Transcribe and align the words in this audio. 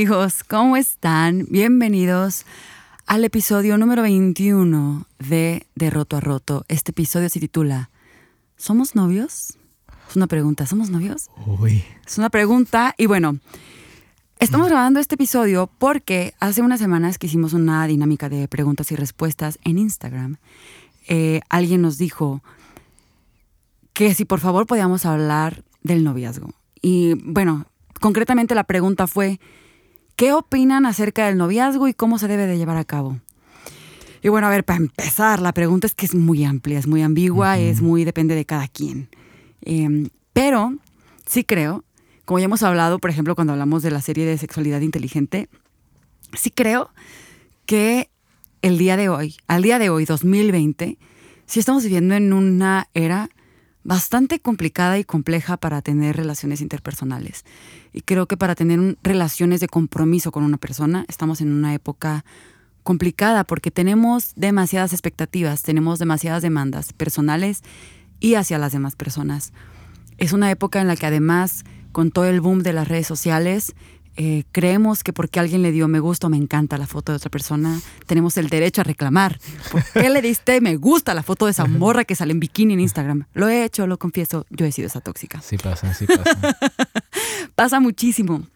amigos, 0.00 0.44
¿cómo 0.44 0.78
están? 0.78 1.46
Bienvenidos 1.50 2.46
al 3.04 3.22
episodio 3.22 3.76
número 3.76 4.00
21 4.00 5.06
de 5.18 5.66
De 5.74 5.90
Roto 5.90 6.16
a 6.16 6.20
Roto. 6.20 6.64
Este 6.68 6.92
episodio 6.92 7.28
se 7.28 7.38
titula 7.38 7.90
¿Somos 8.56 8.94
novios? 8.94 9.58
Es 10.08 10.16
una 10.16 10.26
pregunta, 10.26 10.64
¿somos 10.64 10.88
novios? 10.88 11.28
Uy. 11.46 11.84
Es 12.06 12.16
una 12.16 12.30
pregunta 12.30 12.94
y 12.96 13.04
bueno, 13.04 13.40
estamos 14.38 14.68
grabando 14.68 15.00
este 15.00 15.16
episodio 15.16 15.70
porque 15.76 16.32
hace 16.40 16.62
unas 16.62 16.80
semanas 16.80 17.18
que 17.18 17.26
hicimos 17.26 17.52
una 17.52 17.86
dinámica 17.86 18.30
de 18.30 18.48
preguntas 18.48 18.90
y 18.92 18.96
respuestas 18.96 19.58
en 19.64 19.76
Instagram. 19.76 20.38
Eh, 21.08 21.42
alguien 21.50 21.82
nos 21.82 21.98
dijo 21.98 22.42
que 23.92 24.14
si 24.14 24.24
por 24.24 24.40
favor 24.40 24.66
podíamos 24.66 25.04
hablar 25.04 25.62
del 25.82 26.04
noviazgo. 26.04 26.54
Y 26.80 27.16
bueno, 27.22 27.66
concretamente 28.00 28.54
la 28.54 28.64
pregunta 28.64 29.06
fue, 29.06 29.38
¿qué 30.20 30.34
opinan 30.34 30.84
acerca 30.84 31.24
del 31.24 31.38
noviazgo 31.38 31.88
y 31.88 31.94
cómo 31.94 32.18
se 32.18 32.28
debe 32.28 32.46
de 32.46 32.58
llevar 32.58 32.76
a 32.76 32.84
cabo? 32.84 33.18
Y 34.22 34.28
bueno, 34.28 34.48
a 34.48 34.50
ver, 34.50 34.64
para 34.64 34.76
empezar, 34.76 35.40
la 35.40 35.54
pregunta 35.54 35.86
es 35.86 35.94
que 35.94 36.04
es 36.04 36.14
muy 36.14 36.44
amplia, 36.44 36.78
es 36.78 36.86
muy 36.86 37.00
ambigua, 37.00 37.58
es 37.58 37.80
muy 37.80 38.04
depende 38.04 38.34
de 38.34 38.44
cada 38.44 38.68
quien. 38.68 39.08
Em, 39.62 40.10
pero 40.34 40.74
sí 41.24 41.42
creo, 41.42 41.86
como 42.26 42.38
ya 42.38 42.44
hemos 42.44 42.62
hablado, 42.62 42.98
por 42.98 43.08
ejemplo, 43.08 43.34
cuando 43.34 43.54
hablamos 43.54 43.82
de 43.82 43.92
la 43.92 44.02
serie 44.02 44.26
de 44.26 44.36
sexualidad 44.36 44.82
inteligente, 44.82 45.48
sí 46.34 46.50
creo 46.50 46.90
que 47.64 48.10
el 48.60 48.76
día 48.76 48.98
de 48.98 49.08
hoy, 49.08 49.36
al 49.46 49.62
día 49.62 49.78
de 49.78 49.88
hoy, 49.88 50.04
2020, 50.04 50.98
sí 51.46 51.60
estamos 51.60 51.82
viviendo 51.82 52.14
en 52.14 52.34
una 52.34 52.90
era 52.92 53.30
bastante 53.82 54.40
complicada 54.40 54.98
y 54.98 55.04
compleja 55.04 55.56
para 55.56 55.82
tener 55.82 56.16
relaciones 56.16 56.60
interpersonales. 56.60 57.44
Y 57.92 58.02
creo 58.02 58.26
que 58.26 58.36
para 58.36 58.54
tener 58.54 58.98
relaciones 59.02 59.60
de 59.60 59.68
compromiso 59.68 60.32
con 60.32 60.44
una 60.44 60.58
persona, 60.58 61.04
estamos 61.08 61.40
en 61.40 61.52
una 61.52 61.74
época 61.74 62.24
complicada 62.82 63.44
porque 63.44 63.70
tenemos 63.70 64.32
demasiadas 64.36 64.92
expectativas, 64.92 65.62
tenemos 65.62 65.98
demasiadas 65.98 66.42
demandas 66.42 66.92
personales 66.92 67.62
y 68.20 68.34
hacia 68.34 68.58
las 68.58 68.72
demás 68.72 68.96
personas. 68.96 69.52
Es 70.18 70.32
una 70.32 70.50
época 70.50 70.80
en 70.80 70.86
la 70.86 70.96
que 70.96 71.06
además, 71.06 71.64
con 71.92 72.10
todo 72.10 72.26
el 72.26 72.40
boom 72.40 72.62
de 72.62 72.74
las 72.74 72.88
redes 72.88 73.06
sociales, 73.06 73.74
eh, 74.22 74.44
creemos 74.52 75.02
que 75.02 75.14
porque 75.14 75.40
alguien 75.40 75.62
le 75.62 75.72
dio 75.72 75.88
me 75.88 75.98
gusta 75.98 76.26
o 76.26 76.30
me 76.30 76.36
encanta 76.36 76.76
la 76.76 76.86
foto 76.86 77.10
de 77.10 77.16
otra 77.16 77.30
persona, 77.30 77.80
tenemos 78.04 78.36
el 78.36 78.50
derecho 78.50 78.82
a 78.82 78.84
reclamar. 78.84 79.40
¿Por 79.72 79.82
qué 79.82 80.10
le 80.10 80.20
diste 80.20 80.60
me 80.60 80.76
gusta 80.76 81.14
la 81.14 81.22
foto 81.22 81.46
de 81.46 81.52
esa 81.52 81.64
morra 81.64 82.04
que 82.04 82.14
sale 82.14 82.32
en 82.32 82.40
bikini 82.40 82.74
en 82.74 82.80
Instagram? 82.80 83.24
Lo 83.32 83.48
he 83.48 83.64
hecho, 83.64 83.86
lo 83.86 83.98
confieso, 83.98 84.44
yo 84.50 84.66
he 84.66 84.72
sido 84.72 84.88
esa 84.88 85.00
tóxica. 85.00 85.40
Sí 85.40 85.56
pasa, 85.56 85.94
sí 85.94 86.04
pasa. 86.04 86.58
pasa 87.54 87.80
muchísimo. 87.80 88.46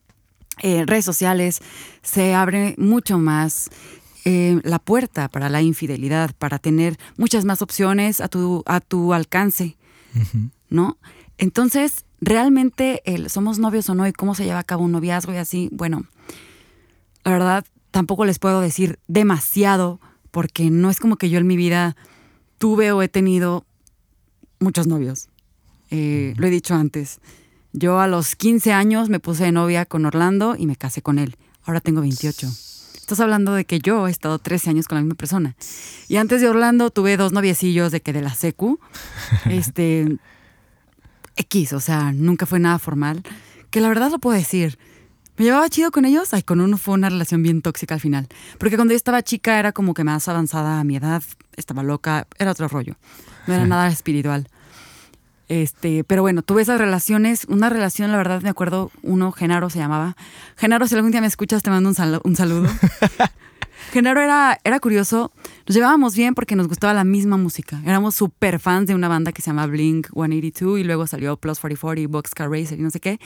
En 0.58 0.86
redes 0.86 1.06
sociales 1.06 1.62
se 2.02 2.34
abre 2.34 2.74
mucho 2.76 3.16
más 3.16 3.70
eh, 4.26 4.60
la 4.64 4.78
puerta 4.78 5.30
para 5.30 5.48
la 5.48 5.62
infidelidad, 5.62 6.32
para 6.36 6.58
tener 6.58 6.98
muchas 7.16 7.46
más 7.46 7.62
opciones 7.62 8.20
a 8.20 8.28
tu, 8.28 8.64
a 8.66 8.80
tu 8.80 9.14
alcance, 9.14 9.78
¿no? 10.68 10.98
Entonces, 11.38 12.04
realmente 12.24 13.02
el 13.04 13.30
somos 13.30 13.58
novios 13.58 13.88
o 13.88 13.94
no 13.94 14.06
y 14.06 14.12
cómo 14.12 14.34
se 14.34 14.44
lleva 14.44 14.58
a 14.58 14.64
cabo 14.64 14.84
un 14.84 14.92
noviazgo 14.92 15.32
y 15.32 15.36
así, 15.36 15.68
bueno, 15.72 16.04
la 17.24 17.32
verdad 17.32 17.64
tampoco 17.90 18.24
les 18.24 18.38
puedo 18.38 18.60
decir 18.60 18.98
demasiado 19.06 20.00
porque 20.30 20.70
no 20.70 20.90
es 20.90 20.98
como 20.98 21.16
que 21.16 21.30
yo 21.30 21.38
en 21.38 21.46
mi 21.46 21.56
vida 21.56 21.96
tuve 22.58 22.92
o 22.92 23.02
he 23.02 23.08
tenido 23.08 23.64
muchos 24.58 24.86
novios. 24.86 25.28
Eh, 25.90 26.34
lo 26.36 26.46
he 26.46 26.50
dicho 26.50 26.74
antes. 26.74 27.20
Yo 27.72 28.00
a 28.00 28.08
los 28.08 28.36
15 28.36 28.72
años 28.72 29.08
me 29.08 29.20
puse 29.20 29.44
de 29.44 29.52
novia 29.52 29.84
con 29.84 30.06
Orlando 30.06 30.56
y 30.58 30.66
me 30.66 30.76
casé 30.76 31.02
con 31.02 31.18
él. 31.18 31.36
Ahora 31.64 31.80
tengo 31.80 32.00
28. 32.00 32.48
Estás 32.94 33.20
hablando 33.20 33.52
de 33.52 33.64
que 33.64 33.80
yo 33.80 34.08
he 34.08 34.10
estado 34.10 34.38
13 34.38 34.70
años 34.70 34.88
con 34.88 34.96
la 34.96 35.02
misma 35.02 35.14
persona. 35.16 35.56
Y 36.08 36.16
antes 36.16 36.40
de 36.40 36.48
Orlando 36.48 36.90
tuve 36.90 37.16
dos 37.16 37.32
noviecillos 37.32 37.92
de 37.92 38.00
que 38.00 38.12
de 38.12 38.22
la 38.22 38.34
secu. 38.34 38.80
Este 39.50 40.18
X, 41.36 41.72
o 41.72 41.80
sea, 41.80 42.12
nunca 42.12 42.46
fue 42.46 42.58
nada 42.58 42.78
formal. 42.78 43.22
Que 43.70 43.80
la 43.80 43.88
verdad 43.88 44.10
lo 44.10 44.18
puedo 44.18 44.36
decir. 44.36 44.78
Me 45.36 45.44
llevaba 45.44 45.68
chido 45.68 45.90
con 45.90 46.04
ellos. 46.04 46.32
Ay, 46.32 46.42
con 46.42 46.60
uno 46.60 46.76
fue 46.76 46.94
una 46.94 47.10
relación 47.10 47.42
bien 47.42 47.60
tóxica 47.60 47.94
al 47.94 48.00
final. 48.00 48.28
Porque 48.58 48.76
cuando 48.76 48.92
yo 48.92 48.96
estaba 48.96 49.22
chica 49.22 49.58
era 49.58 49.72
como 49.72 49.94
que 49.94 50.04
más 50.04 50.28
avanzada 50.28 50.78
a 50.78 50.84
mi 50.84 50.96
edad, 50.96 51.22
estaba 51.56 51.82
loca, 51.82 52.26
era 52.38 52.52
otro 52.52 52.68
rollo. 52.68 52.94
No 53.46 53.54
era 53.54 53.66
nada 53.66 53.88
espiritual. 53.88 54.48
Este, 55.48 56.04
pero 56.04 56.22
bueno, 56.22 56.42
tuve 56.42 56.62
esas 56.62 56.78
relaciones. 56.78 57.46
Una 57.48 57.68
relación, 57.68 58.12
la 58.12 58.16
verdad, 58.16 58.42
me 58.42 58.48
acuerdo, 58.48 58.90
uno, 59.02 59.32
Genaro 59.32 59.70
se 59.70 59.78
llamaba. 59.78 60.16
Genaro, 60.56 60.86
si 60.86 60.94
algún 60.94 61.10
día 61.10 61.20
me 61.20 61.26
escuchas, 61.26 61.62
te 61.62 61.70
mando 61.70 61.90
un, 61.90 62.20
un 62.22 62.36
saludo. 62.36 62.68
Genaro 63.92 64.20
era, 64.20 64.58
era 64.64 64.80
curioso. 64.80 65.32
Nos 65.66 65.74
llevábamos 65.74 66.14
bien 66.14 66.34
porque 66.34 66.56
nos 66.56 66.68
gustaba 66.68 66.92
la 66.92 67.04
misma 67.04 67.38
música. 67.38 67.80
Éramos 67.86 68.14
súper 68.14 68.60
fans 68.60 68.86
de 68.86 68.94
una 68.94 69.08
banda 69.08 69.32
que 69.32 69.40
se 69.40 69.46
llama 69.46 69.66
Blink 69.66 70.08
182 70.12 70.78
y 70.78 70.84
luego 70.84 71.06
salió 71.06 71.38
Plus 71.38 71.58
44 71.58 72.02
y 72.02 72.06
Boxcar 72.06 72.50
Racer 72.50 72.78
y 72.78 72.82
no 72.82 72.90
sé 72.90 73.00
qué. 73.00 73.18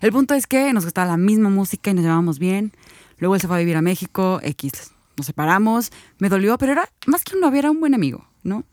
El 0.00 0.10
punto 0.10 0.34
es 0.34 0.48
que 0.48 0.72
nos 0.72 0.84
gustaba 0.84 1.06
la 1.06 1.16
misma 1.16 1.50
música 1.50 1.92
y 1.92 1.94
nos 1.94 2.02
llevábamos 2.02 2.40
bien. 2.40 2.72
Luego 3.18 3.36
él 3.36 3.40
se 3.40 3.46
fue 3.46 3.56
a 3.56 3.60
vivir 3.60 3.76
a 3.76 3.82
México, 3.82 4.40
X. 4.42 4.90
Nos 5.16 5.26
separamos, 5.26 5.92
me 6.18 6.28
dolió, 6.28 6.58
pero 6.58 6.72
era 6.72 6.88
más 7.06 7.22
que 7.22 7.36
un 7.36 7.42
novio, 7.42 7.60
era 7.60 7.70
un 7.70 7.78
buen 7.78 7.94
amigo, 7.94 8.26
¿no? 8.42 8.64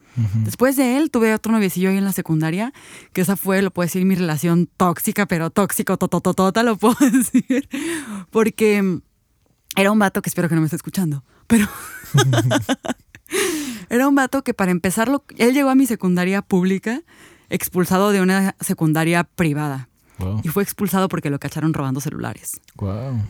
Después 0.44 0.76
de 0.76 0.98
él 0.98 1.10
tuve 1.10 1.34
otro 1.34 1.54
noviecillo 1.54 1.90
ahí 1.90 1.98
en 1.98 2.04
la 2.04 2.12
secundaria, 2.12 2.74
que 3.14 3.22
esa 3.22 3.38
fue, 3.38 3.62
lo 3.62 3.72
puedo 3.72 3.86
decir, 3.86 4.04
mi 4.04 4.16
relación 4.16 4.68
tóxica, 4.76 5.26
pero 5.26 5.52
tóxico, 5.52 5.96
totototota, 5.96 6.64
lo 6.64 6.76
puedo 6.76 6.98
decir, 7.12 7.70
porque 8.30 9.00
era 9.76 9.92
un 9.92 10.00
vato 10.00 10.22
que 10.22 10.30
espero 10.30 10.50
que 10.50 10.56
no 10.56 10.62
me 10.62 10.66
esté 10.66 10.76
escuchando, 10.76 11.24
pero 11.48 11.70
era 13.90 14.08
un 14.08 14.16
vato 14.16 14.44
que 14.44 14.54
para 14.54 14.72
empezarlo, 14.72 15.24
él 15.38 15.54
llegó 15.54 15.70
a 15.70 15.76
mi 15.76 15.86
secundaria 15.86 16.42
pública 16.42 17.02
expulsado 17.50 18.12
de 18.12 18.22
una 18.22 18.56
secundaria 18.60 19.24
privada. 19.24 19.88
Y 20.44 20.50
fue 20.50 20.62
expulsado 20.62 21.10
porque 21.10 21.32
lo 21.32 21.40
cacharon 21.40 21.74
robando 21.74 22.00
celulares. 22.00 22.62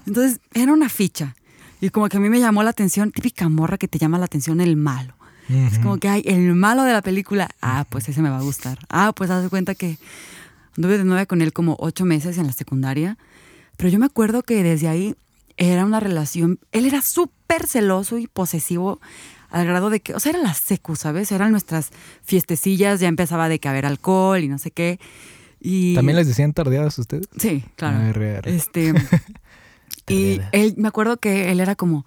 Entonces 0.05 0.41
era 0.53 0.73
una 0.73 0.89
ficha. 0.89 1.35
Y 1.79 1.89
como 1.89 2.09
que 2.09 2.17
a 2.17 2.19
mí 2.19 2.29
me 2.29 2.41
llamó 2.41 2.63
la 2.63 2.71
atención, 2.71 3.13
típica 3.13 3.47
morra 3.47 3.77
que 3.77 3.87
te 3.87 3.97
llama 3.97 4.19
la 4.19 4.25
atención 4.25 4.59
el 4.59 4.75
malo. 4.75 5.15
Es 5.49 5.79
como 5.79 5.97
que 5.97 6.07
hay 6.07 6.23
el 6.25 6.53
malo 6.53 6.83
de 6.83 6.93
la 6.93 7.01
película. 7.01 7.49
Ah, 7.61 7.85
pues 7.89 8.07
ese 8.07 8.21
me 8.21 8.29
va 8.29 8.37
a 8.37 8.41
gustar. 8.41 8.79
Ah, 8.89 9.11
pues 9.15 9.29
haz 9.29 9.43
de 9.43 9.49
cuenta 9.49 9.75
que 9.75 9.97
anduve 10.77 10.97
de 10.97 11.03
novia 11.03 11.25
con 11.25 11.41
él 11.41 11.51
como 11.53 11.75
ocho 11.79 12.05
meses 12.05 12.37
en 12.37 12.47
la 12.47 12.53
secundaria. 12.53 13.17
Pero 13.77 13.89
yo 13.89 13.99
me 13.99 14.05
acuerdo 14.05 14.43
que 14.43 14.63
desde 14.63 14.87
ahí 14.87 15.15
era 15.57 15.85
una 15.85 15.99
relación, 15.99 16.59
él 16.71 16.85
era 16.85 17.01
súper 17.01 17.67
celoso 17.67 18.17
y 18.17 18.27
posesivo 18.27 18.99
al 19.51 19.65
grado 19.67 19.89
de 19.89 19.99
que, 19.99 20.15
o 20.15 20.19
sea, 20.19 20.31
era 20.31 20.41
la 20.41 20.53
secu, 20.53 20.95
¿sabes? 20.95 21.31
Eran 21.31 21.51
nuestras 21.51 21.91
fiestecillas, 22.23 22.99
ya 22.99 23.07
empezaba 23.07 23.49
de 23.49 23.59
que 23.59 23.67
haber 23.67 23.85
alcohol 23.85 24.39
y 24.39 24.47
no 24.47 24.57
sé 24.57 24.71
qué. 24.71 24.99
Y... 25.59 25.93
¿También 25.93 26.15
les 26.15 26.27
decían 26.27 26.53
tardeadas 26.53 26.97
ustedes? 26.97 27.27
Sí, 27.37 27.63
claro. 27.75 28.41
Este, 28.45 28.93
y 30.07 30.39
él, 30.53 30.73
me 30.77 30.87
acuerdo 30.87 31.17
que 31.17 31.51
él 31.51 31.59
era 31.59 31.75
como, 31.75 32.05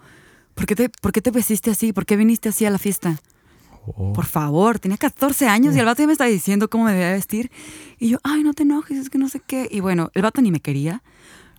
¿por 0.55 0.65
qué, 0.65 0.75
te, 0.75 0.89
¿por 0.89 1.11
qué 1.11 1.21
te 1.21 1.31
vestiste 1.31 1.69
así? 1.71 1.93
¿Por 1.93 2.05
qué 2.05 2.17
viniste 2.17 2.49
así 2.49 2.65
a 2.65 2.71
la 2.71 2.79
fiesta? 2.79 3.19
Oh. 3.85 4.13
Por 4.13 4.25
favor, 4.25 4.79
tenía 4.79 4.97
14 4.97 5.47
años 5.47 5.75
y 5.75 5.79
el 5.79 5.85
vato 5.85 6.01
ya 6.01 6.07
me 6.07 6.13
estaba 6.13 6.29
diciendo 6.29 6.67
cómo 6.67 6.85
me 6.85 6.93
debía 6.93 7.11
vestir. 7.11 7.51
Y 7.99 8.09
yo, 8.09 8.17
ay, 8.23 8.43
no 8.43 8.53
te 8.53 8.63
enojes, 8.63 8.97
es 8.97 9.09
que 9.11 9.19
no 9.19 9.29
sé 9.29 9.39
qué. 9.39 9.69
Y 9.71 9.79
bueno, 9.81 10.09
el 10.15 10.23
vato 10.23 10.41
ni 10.41 10.51
me 10.51 10.59
quería. 10.59 11.03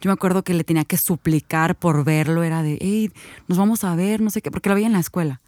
Yo 0.00 0.10
me 0.10 0.14
acuerdo 0.14 0.42
que 0.42 0.52
le 0.52 0.64
tenía 0.64 0.84
que 0.84 0.98
suplicar 0.98 1.76
por 1.76 2.04
verlo, 2.04 2.42
era 2.42 2.62
de, 2.62 2.76
hey, 2.80 3.12
nos 3.46 3.56
vamos 3.56 3.84
a 3.84 3.94
ver, 3.94 4.20
no 4.20 4.30
sé 4.30 4.42
qué, 4.42 4.50
porque 4.50 4.68
lo 4.68 4.74
veía 4.74 4.88
en 4.88 4.92
la 4.92 5.00
escuela. 5.00 5.40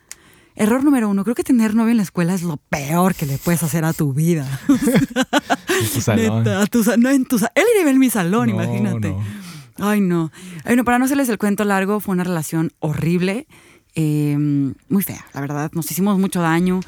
Error 0.58 0.82
número 0.82 1.08
uno, 1.08 1.22
creo 1.22 1.36
que 1.36 1.44
tener 1.44 1.74
novio 1.74 1.92
en 1.92 1.98
la 1.98 2.02
escuela 2.02 2.34
es 2.34 2.42
lo 2.42 2.56
peor 2.56 3.14
que 3.14 3.26
le 3.26 3.38
puedes 3.38 3.62
hacer 3.62 3.84
a 3.84 3.92
tu 3.92 4.12
vida. 4.12 4.46
en 4.68 5.90
tu 5.90 6.00
salón. 6.00 6.44
no 6.98 7.10
en 7.10 7.24
tu 7.24 7.36
Él 7.36 7.64
iba 7.80 7.90
en 7.90 7.98
mi 7.98 8.10
salón, 8.10 8.48
imagínate. 8.50 9.14
Ay, 9.78 10.00
no. 10.00 10.32
Bueno, 10.64 10.84
para 10.84 10.98
no 10.98 11.04
hacerles 11.04 11.28
el 11.28 11.38
cuento 11.38 11.64
largo, 11.64 12.00
fue 12.00 12.12
una 12.12 12.24
relación 12.24 12.72
horrible, 12.80 13.46
em, 13.94 14.74
muy 14.88 15.04
fea, 15.04 15.24
la 15.32 15.40
verdad. 15.40 15.70
Nos 15.74 15.90
hicimos 15.92 16.18
mucho 16.18 16.40
daño. 16.40 16.80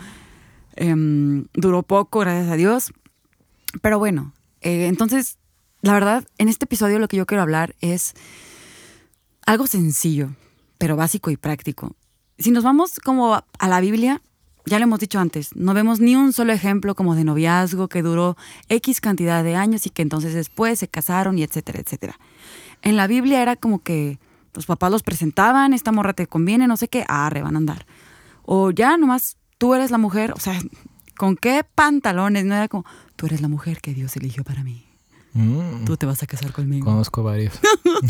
Em, 0.75 1.47
duró 1.55 1.85
poco, 1.85 2.19
gracias 2.19 2.51
a 2.51 2.57
Dios. 2.57 2.93
Pero 3.81 4.01
bueno, 4.01 4.33
eh, 4.63 4.87
entonces 4.89 5.39
la 5.83 5.95
verdad, 5.95 6.25
en 6.37 6.49
este 6.49 6.67
episodio 6.67 6.99
lo 6.99 7.09
que 7.09 7.17
yo 7.17 7.27
quiero 7.27 7.43
hablar 7.43 7.75
es 7.81 8.15
algo 9.47 9.67
sencillo, 9.67 10.31
pero 10.79 10.97
básico 10.97 11.31
y 11.31 11.37
práctico. 11.37 11.97
Si 12.41 12.51
nos 12.51 12.65
vamos 12.65 12.99
como 13.05 13.35
a 13.37 13.69
la 13.69 13.81
Biblia, 13.81 14.21
ya 14.67 14.79
lo 14.79 14.85
hemos 14.85 14.99
dicho 14.99 15.19
antes, 15.21 15.55
no 15.55 15.75
vemos 15.75 16.01
ni 16.01 16.17
un 16.17 16.33
solo 16.33 16.53
ejemplo 16.53 16.95
como 16.95 17.15
de 17.15 17.23
noviazgo 17.25 17.89
que 17.89 18.03
duró 18.03 18.37
X 18.69 19.01
cantidad 19.01 19.45
de 19.45 19.55
años 19.57 19.87
y 19.87 19.91
que 19.91 20.03
entonces 20.03 20.35
después 20.35 20.79
se 20.79 20.89
casaron 20.89 21.39
y 21.39 21.43
etcétera, 21.43 21.81
etcétera. 21.81 22.19
En 22.83 22.97
la 22.97 23.07
Biblia 23.07 23.43
era 23.43 23.57
como 23.57 23.83
que 23.83 24.19
los 24.55 24.67
papás 24.67 24.91
los 24.91 25.03
presentaban, 25.03 25.73
esta 25.75 25.93
morra 25.93 26.13
te 26.15 26.27
conviene, 26.27 26.67
no 26.67 26.77
sé 26.77 26.89
qué, 26.89 27.05
arre, 27.09 27.43
van 27.43 27.55
a 27.55 27.59
andar. 27.59 27.87
O 28.43 28.71
ya 28.71 28.97
nomás 28.97 29.37
tú 29.59 29.75
eres 29.75 29.91
la 29.91 29.99
mujer, 29.99 30.33
o 30.33 30.41
sea, 30.41 30.59
¿con 31.17 31.37
qué 31.37 31.65
pantalones? 31.75 32.45
No 32.47 32.55
era 32.55 32.69
como, 32.69 32.85
tú 33.17 33.27
eres 33.27 33.43
la 33.43 33.49
mujer 33.49 33.81
que 33.81 33.93
Dios 33.95 34.17
eligió 34.17 34.45
para 34.45 34.65
mí. 34.65 34.87
Mm, 35.33 35.85
Tú 35.85 35.97
te 35.97 36.07
vas 36.07 36.23
a 36.23 36.27
casar 36.27 36.53
conmigo. 36.53 36.87
Conozco 36.87 37.23
varios. 37.23 37.55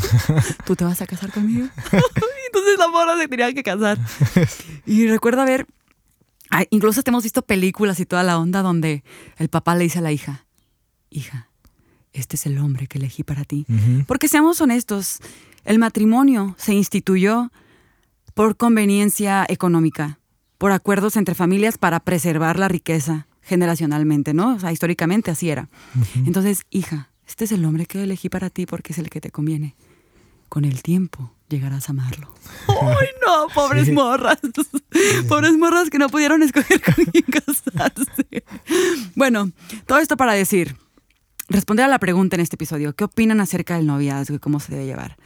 ¿Tú 0.65 0.75
te 0.75 0.85
vas 0.85 1.03
a 1.03 1.07
casar 1.07 1.31
conmigo? 1.31 1.67
Entonces 2.53 2.79
la 2.79 3.17
se 3.17 3.29
tenía 3.29 3.53
que 3.53 3.63
casar. 3.63 3.99
Y 4.87 5.07
recuerdo 5.07 5.43
haber, 5.43 5.67
incluso 6.71 7.01
hemos 7.05 7.23
visto 7.23 7.43
películas 7.43 8.01
y 8.01 8.07
toda 8.07 8.23
la 8.23 8.39
onda 8.39 8.63
donde 8.63 9.05
el 9.37 9.49
papá 9.49 9.75
le 9.77 9.85
dice 9.85 9.99
a 9.99 10.03
la 10.03 10.11
hija, 10.11 10.47
hija, 11.11 11.49
este 12.13 12.37
es 12.37 12.47
el 12.47 12.59
hombre 12.59 12.87
que 12.87 12.99
elegí 12.99 13.23
para 13.23 13.45
ti. 13.45 13.67
Porque 14.07 14.27
seamos 14.27 14.61
honestos, 14.61 15.21
el 15.65 15.79
matrimonio 15.79 16.57
se 16.59 16.75
instituyó 16.75 17.53
por 18.35 18.57
conveniencia 18.57 19.47
económica, 19.49 20.19
por 20.59 20.73
acuerdos 20.73 21.17
entre 21.17 21.35
familias 21.35 21.79
para 21.79 22.01
preservar 22.01 22.59
la 22.59 22.69
riqueza 22.69 23.29
generacionalmente, 23.43 24.35
¿no? 24.35 24.55
O 24.55 24.59
sea, 24.59 24.73
históricamente 24.73 25.31
así 25.31 25.51
era. 25.51 25.69
Entonces, 26.27 26.63
hija, 26.71 27.11
este 27.27 27.45
es 27.45 27.53
el 27.53 27.65
hombre 27.65 27.87
que 27.87 28.03
elegí 28.03 28.29
para 28.29 28.51
ti 28.51 28.67
porque 28.67 28.93
es 28.93 28.99
el 28.99 29.09
que 29.09 29.21
te 29.21 29.31
conviene. 29.31 29.77
Con 30.49 30.65
el 30.65 30.83
tiempo 30.83 31.33
llegarás 31.51 31.89
a 31.89 31.93
amarlo. 31.93 32.33
¡Ay, 32.69 33.09
no! 33.27 33.49
Pobres 33.55 33.87
Sí. 33.87 33.93
morras. 33.93 34.39
Pobres 35.29 35.57
morras 35.59 35.91
que 35.91 35.99
no 35.99 36.09
pudieron 36.09 36.43
escoger 36.43 36.81
con 36.83 37.05
quién 37.07 37.25
casarse. 37.25 38.45
Bueno, 39.15 39.51
todo 39.87 39.99
esto 39.99 40.17
para 40.17 40.33
decir, 40.33 40.77
responder 41.49 41.85
a 41.85 41.89
la 41.89 41.99
pregunta 41.99 42.37
en 42.37 42.41
este 42.41 42.57
episodio. 42.57 42.95
¿Qué 42.95 43.05
opinan 43.05 43.41
acerca 43.41 43.77
del 43.77 43.87
noviazgo 43.87 44.37
y 44.37 44.39
cómo 44.39 44.61
se 44.61 44.73
debe 44.73 44.87
llevar? 44.87 45.17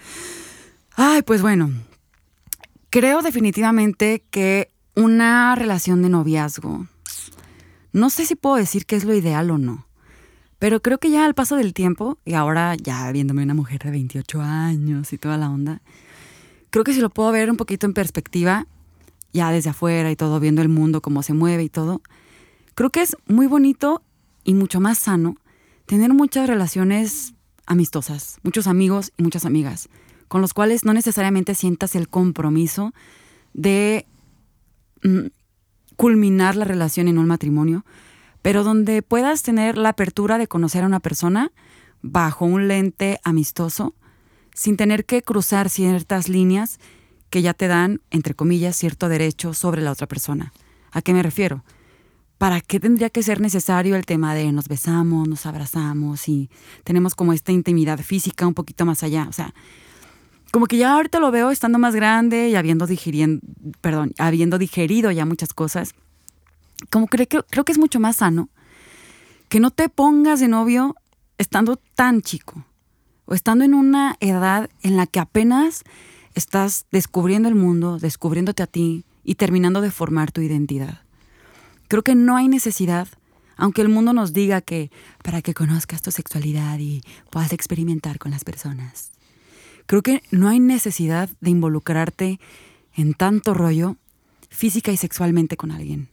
Ay, 0.97 1.23
pues 1.23 1.43
bueno, 1.43 1.71
creo 2.91 3.23
definitivamente 3.23 4.25
que 4.31 4.71
una 4.95 5.55
relación 5.57 6.03
de 6.03 6.09
noviazgo, 6.09 6.87
no 7.93 8.11
sé 8.11 8.27
si 8.27 8.37
puedo 8.37 8.57
decir 8.57 8.87
que 8.87 8.97
es 8.97 9.05
lo 9.05 9.15
ideal 9.15 9.51
o 9.51 9.59
no, 9.59 9.87
pero 10.61 10.81
creo 10.81 10.99
que 10.99 11.11
ya 11.11 11.25
al 11.25 11.35
paso 11.35 11.57
del 11.57 11.75
tiempo, 11.75 12.19
y 12.25 12.35
ahora 12.35 12.77
ya 12.77 13.11
viéndome 13.11 13.43
una 13.43 13.55
mujer 13.55 13.81
de 13.83 13.91
28 13.91 14.41
años 14.41 15.13
y 15.13 15.19
toda 15.19 15.37
la 15.37 15.51
onda, 15.51 15.83
creo 16.75 16.83
que 16.83 16.93
si 16.93 17.01
lo 17.01 17.09
puedo 17.09 17.31
ver 17.31 17.53
un 17.53 17.57
poquito 17.57 17.87
en 17.87 17.93
perspectiva, 17.93 18.67
ya 19.33 19.53
desde 19.53 19.71
afuera 19.71 20.11
y 20.11 20.17
todo, 20.17 20.41
viendo 20.41 20.61
el 20.61 20.69
mundo, 20.69 21.03
cómo 21.03 21.23
se 21.23 21.33
mueve 21.33 21.63
y 21.63 21.69
todo, 21.69 22.03
creo 22.75 22.91
que 22.91 23.01
es 23.01 23.17
muy 23.29 23.47
bonito 23.47 24.03
y 24.43 24.55
mucho 24.55 24.81
más 24.81 24.99
sano 24.99 25.37
tener 25.87 26.13
muchas 26.13 26.49
relaciones 26.49 27.35
amistosas, 27.65 28.39
muchos 28.43 28.67
amigos 28.67 29.13
y 29.17 29.23
muchas 29.23 29.47
amigas, 29.47 29.89
con 30.27 30.41
los 30.41 30.53
cuales 30.53 30.85
no 30.85 30.93
necesariamente 30.93 31.55
sientas 31.55 31.95
el 31.95 32.09
compromiso 32.09 32.93
de 33.53 34.09
mm, 35.05 35.27
culminar 35.95 36.57
la 36.57 36.65
relación 36.65 37.07
en 37.07 37.19
un 37.19 37.29
matrimonio, 37.29 37.85
pero 38.43 38.65
donde 38.65 39.01
puedas 39.03 39.45
tener 39.45 39.79
la 39.79 39.91
apertura 39.91 40.39
de 40.39 40.49
conocer 40.49 40.83
a 40.83 40.89
una 40.89 40.99
persona 40.99 41.53
bajo 42.03 42.47
un 42.47 42.67
lente 42.67 43.21
amistoso, 43.23 43.95
sin 44.55 44.77
tener 44.77 45.05
que 45.05 45.23
cruzar 45.23 45.69
ciertas 45.69 46.29
líneas 46.29 46.79
que 47.29 47.43
ya 47.43 47.53
te 47.53 47.67
dan, 47.69 48.01
entre 48.11 48.35
comillas, 48.35 48.77
cierto 48.77 49.09
derecho 49.09 49.53
sobre 49.53 49.83
la 49.83 49.91
otra 49.91 50.07
persona. 50.07 50.53
¿A 50.93 51.03
qué 51.03 51.13
me 51.13 51.23
refiero? 51.23 51.65
¿Para 52.39 52.61
qué 52.61 52.79
tendría 52.81 53.11
que 53.11 53.23
ser 53.23 53.41
necesario 53.41 53.97
el 53.97 54.07
tema 54.07 54.35
de 54.35 54.53
nos 54.53 54.69
besamos, 54.69 55.29
nos 55.29 55.45
abrazamos 55.45 56.29
y 56.29 56.49
tenemos 56.85 57.15
como 57.15 57.33
esta 57.33 57.53
intimidad 57.53 57.99
física 57.99 58.47
un 58.47 58.55
poquito 58.55 58.87
más 58.87 59.03
allá? 59.03 59.27
O 59.29 59.33
sea, 59.33 59.53
como 60.53 60.67
que 60.67 60.77
ya 60.77 60.95
ahorita 60.95 61.19
lo 61.19 61.33
veo 61.33 61.51
estando 61.51 61.81
más 61.81 61.97
grande 61.97 62.49
y 62.49 62.55
habiendo, 62.55 62.87
perdón, 63.81 64.15
habiendo 64.19 64.59
digerido 64.59 65.11
ya 65.11 65.27
muchas 65.27 65.53
cosas, 65.53 65.95
como 66.91 67.09
que 67.09 67.27
creo 67.27 67.65
que 67.65 67.73
es 67.73 67.79
mucho 67.79 67.99
más 67.99 68.17
sano 68.17 68.49
que 69.49 69.59
no 69.59 69.71
te 69.71 69.89
pongas 69.89 70.41
de 70.41 70.49
novio 70.49 70.95
estando 71.39 71.77
tan 71.77 72.23
chico 72.23 72.65
o 73.27 73.35
estando 73.35 73.65
en 73.65 73.75
una 73.75 74.17
edad 74.21 74.71
en 74.83 74.97
la 74.97 75.07
que 75.07 75.21
apenas 75.21 75.85
estás 76.35 76.87
descubriendo 76.91 77.49
el 77.49 77.55
mundo, 77.55 77.99
descubriéndote 77.99 78.63
a 78.63 78.67
ti 78.67 79.05
y 79.23 79.37
terminando 79.37 79.81
de 79.81 79.91
formar 79.91 80.33
tu 80.33 80.41
identidad. 80.41 81.01
Creo 81.89 82.03
que 82.03 82.15
no 82.15 82.37
hay 82.37 82.49
necesidad, 82.49 83.09
aunque 83.57 83.83
el 83.83 83.89
mundo 83.89 84.13
nos 84.13 84.33
diga 84.33 84.61
que 84.61 84.91
para 85.23 85.43
que 85.43 85.55
conozcas 85.55 86.03
tu 86.03 86.11
sexualidad 86.11 86.79
y 86.79 87.03
puedas 87.31 87.53
experimentar 87.53 88.19
con 88.19 88.33
las 88.33 88.45
personas. 88.45 89.13
Creo 89.87 90.03
que 90.03 90.23
no 90.31 90.49
hay 90.49 90.61
necesidad 90.61 91.29
de 91.41 91.51
involucrarte 91.51 92.41
en 92.95 93.15
tanto 93.15 93.55
rollo 93.55 93.97
física 94.49 94.93
y 94.93 94.97
sexualmente 94.97 95.57
con 95.57 95.71
alguien. 95.71 96.09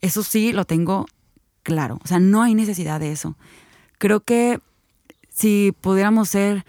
Eso 0.00 0.22
sí 0.22 0.52
lo 0.52 0.64
tengo 0.64 1.06
claro. 1.62 1.98
O 2.02 2.08
sea, 2.08 2.18
no 2.18 2.42
hay 2.42 2.54
necesidad 2.54 3.00
de 3.00 3.12
eso. 3.12 3.36
Creo 3.98 4.20
que 4.20 4.60
si 5.40 5.72
pudiéramos 5.80 6.28
ser 6.28 6.66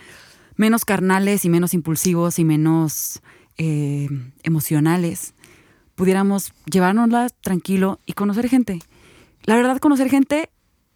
menos 0.55 0.85
carnales 0.85 1.43
y 1.43 1.49
menos 1.49 1.73
impulsivos 1.73 2.39
y 2.39 2.45
menos 2.45 3.21
eh, 3.57 4.07
emocionales, 4.43 5.33
pudiéramos 5.95 6.53
llevárnosla 6.71 7.27
tranquilo 7.41 7.99
y 8.05 8.13
conocer 8.13 8.47
gente. 8.47 8.79
La 9.43 9.55
verdad, 9.55 9.79
conocer 9.79 10.09
gente 10.09 10.49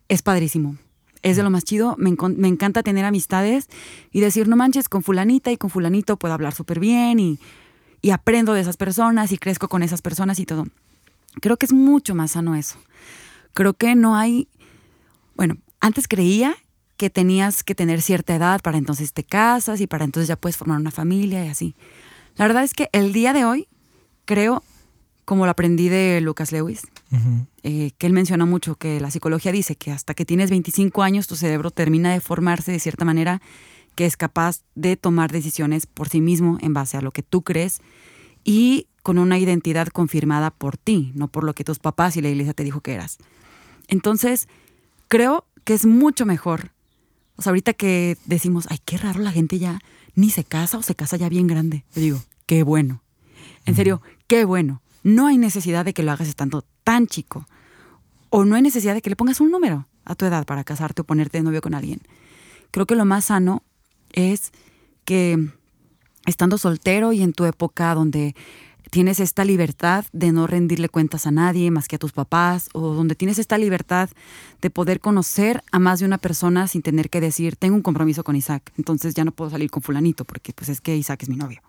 es 0.08 0.22
padrísimo. 0.22 0.78
Es 1.22 1.36
de 1.36 1.44
lo 1.44 1.50
más 1.50 1.66
chido. 1.66 1.96
Me, 1.98 2.16
me 2.38 2.48
encanta 2.48 2.82
tener 2.82 3.04
amistades 3.04 3.68
y 4.12 4.22
decir, 4.22 4.48
no 4.48 4.56
manches, 4.56 4.88
con 4.88 5.04
fulanita 5.04 5.52
y 5.52 5.58
con 5.58 5.70
fulanito 5.70 6.16
puedo 6.16 6.34
hablar 6.34 6.54
súper 6.54 6.80
bien 6.80 7.20
y, 7.20 7.40
y 8.02 8.12
aprendo 8.12 8.54
de 8.54 8.62
esas 8.62 8.78
personas 8.78 9.34
y 9.34 9.38
crezco 9.38 9.68
con 9.68 9.84
esas 9.84 10.02
personas 10.02 10.40
y 10.40 10.46
todo. 10.46 10.66
Creo 11.42 11.58
que 11.58 11.66
es 11.66 11.74
mucho 11.74 12.16
más 12.16 12.32
sano 12.32 12.56
eso. 12.56 12.78
Creo 13.54 13.74
que 13.74 13.96
no 13.96 14.16
hay, 14.16 14.48
bueno, 15.36 15.58
antes 15.82 16.08
creía 16.08 16.56
que 16.98 17.10
tenías 17.10 17.64
que 17.64 17.76
tener 17.76 18.02
cierta 18.02 18.36
edad 18.36 18.62
para 18.62 18.78
entonces 18.78 19.14
te 19.14 19.24
casas 19.24 19.82
y 19.82 19.88
para 19.88 20.06
entonces 20.06 20.28
ya 20.28 20.36
puedes 20.36 20.58
formar 20.58 20.80
una 20.80 20.92
familia 20.92 21.46
y 21.46 21.50
así. 21.50 21.76
La 22.36 22.46
verdad 22.48 22.64
es 22.64 22.74
que 22.74 22.90
el 22.92 23.14
día 23.14 23.34
de 23.34 23.46
hoy 23.46 23.68
creo, 24.26 24.64
como 25.26 25.46
lo 25.46 25.52
aprendí 25.52 25.90
de 25.90 26.20
Lucas 26.22 26.52
Lewis, 26.52 26.88
eh, 27.64 27.92
que 27.98 28.08
él 28.08 28.14
menciona 28.14 28.46
mucho 28.46 28.76
que 28.76 29.00
la 29.00 29.12
psicología 29.12 29.52
dice 29.52 29.76
que 29.76 29.92
hasta 29.92 30.14
que 30.14 30.26
tienes 30.26 30.50
25 30.50 31.04
años 31.04 31.28
tu 31.28 31.36
cerebro 31.36 31.72
termina 31.72 32.12
de 32.12 32.20
formarse 32.20 32.72
de 32.72 32.80
cierta 32.80 33.06
manera 33.06 33.42
que 33.96 34.06
es 34.06 34.18
capaz 34.18 34.62
de 34.76 34.98
tomar 34.98 35.32
decisiones 35.32 35.86
por 35.86 36.10
sí 36.10 36.20
mismo 36.20 36.58
en 36.62 36.74
base 36.74 36.98
a 36.98 37.02
lo 37.02 37.12
que 37.12 37.24
tú 37.24 37.42
crees 37.44 37.80
y 38.44 38.88
con 39.02 39.18
una 39.18 39.40
identidad 39.40 39.88
confirmada 39.88 40.52
por 40.52 40.78
ti, 40.78 41.12
no 41.16 41.28
por 41.30 41.44
lo 41.44 41.54
que 41.54 41.64
tus 41.64 41.80
papás 41.80 42.18
y 42.18 42.22
la 42.22 42.30
iglesia 42.30 42.54
te 42.54 42.64
dijo 42.64 42.82
que 42.82 42.94
eras. 42.94 43.18
Entonces, 43.88 44.48
creo 45.08 45.46
que 45.64 45.74
es 45.74 45.86
mucho 45.86 46.26
mejor. 46.26 46.72
O 47.36 47.42
sea, 47.42 47.52
ahorita 47.52 47.74
que 47.74 48.18
decimos, 48.26 48.66
ay, 48.70 48.80
qué 48.86 48.98
raro 48.98 49.20
la 49.20 49.32
gente 49.32 49.60
ya 49.60 49.80
ni 50.16 50.30
se 50.30 50.44
casa 50.44 50.78
o 50.78 50.84
se 50.84 50.96
casa 50.96 51.18
ya 51.18 51.30
bien 51.30 51.48
grande. 51.48 51.84
Yo 51.96 52.02
digo, 52.02 52.24
qué 52.46 52.64
bueno. 52.64 53.02
En 53.66 53.76
serio, 53.76 54.02
qué 54.28 54.46
bueno. 54.46 54.82
No 55.04 55.28
hay 55.28 55.38
necesidad 55.38 55.86
de 55.86 55.94
que 55.94 56.04
lo 56.04 56.12
hagas 56.12 56.28
estando 56.28 56.64
tan 56.84 57.08
chico. 57.08 57.46
O 58.30 58.46
no 58.46 58.56
hay 58.56 58.62
necesidad 58.62 58.94
de 58.94 59.02
que 59.02 59.10
le 59.10 59.16
pongas 59.16 59.40
un 59.40 59.52
número 59.52 59.88
a 60.06 60.16
tu 60.16 60.26
edad 60.26 60.46
para 60.46 60.64
casarte 60.64 61.02
o 61.02 61.06
ponerte 61.06 61.38
de 61.38 61.44
novio 61.44 61.62
con 61.62 61.74
alguien. 61.74 62.02
Creo 62.72 62.86
que 62.86 62.96
lo 62.96 63.06
más 63.06 63.26
sano 63.26 63.64
es 64.14 64.52
que 65.04 65.50
estando 66.26 66.58
soltero 66.58 67.14
y 67.14 67.22
en 67.22 67.34
tu 67.34 67.46
época 67.46 67.94
donde 67.94 68.36
tienes 68.90 69.20
esta 69.20 69.46
libertad 69.46 70.06
de 70.14 70.32
no 70.32 70.48
rendirle 70.48 70.90
cuentas 70.90 71.28
a 71.28 71.32
nadie 71.32 71.72
más 71.72 71.88
que 71.88 71.96
a 71.96 72.00
tus 72.00 72.12
papás, 72.12 72.70
o 72.74 72.94
donde 72.94 73.16
tienes 73.16 73.40
esta 73.40 73.58
libertad 73.58 74.10
de 74.62 74.70
poder 74.70 75.00
conocer 75.00 75.64
a 75.72 75.80
más 75.80 76.00
de 76.00 76.06
una 76.06 76.18
persona 76.18 76.68
sin 76.68 76.82
tener 76.82 77.10
que 77.10 77.22
decir, 77.22 77.56
tengo 77.56 77.76
un 77.76 77.82
compromiso 77.82 78.24
con 78.24 78.36
Isaac, 78.36 78.72
entonces 78.78 79.14
ya 79.14 79.26
no 79.26 79.32
puedo 79.32 79.52
salir 79.52 79.72
con 79.72 79.84
fulanito 79.84 80.26
porque 80.26 80.54
pues 80.54 80.70
es 80.70 80.82
que 80.82 80.96
Isaac 80.96 81.24
es 81.24 81.30
mi 81.30 81.36
novio. 81.36 81.62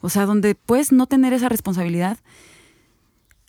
O 0.00 0.08
sea, 0.08 0.26
donde 0.26 0.54
puedes 0.54 0.92
no 0.92 1.06
tener 1.06 1.32
esa 1.32 1.48
responsabilidad, 1.48 2.18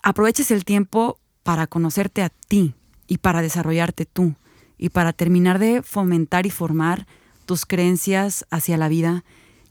aproveches 0.01 0.51
el 0.51 0.65
tiempo 0.65 1.19
para 1.43 1.67
conocerte 1.67 2.21
a 2.23 2.29
ti 2.29 2.73
y 3.07 3.19
para 3.19 3.41
desarrollarte 3.41 4.05
tú 4.05 4.35
y 4.77 4.89
para 4.89 5.13
terminar 5.13 5.59
de 5.59 5.83
fomentar 5.83 6.45
y 6.45 6.49
formar 6.49 7.05
tus 7.45 7.65
creencias 7.65 8.45
hacia 8.49 8.77
la 8.77 8.89
vida 8.89 9.23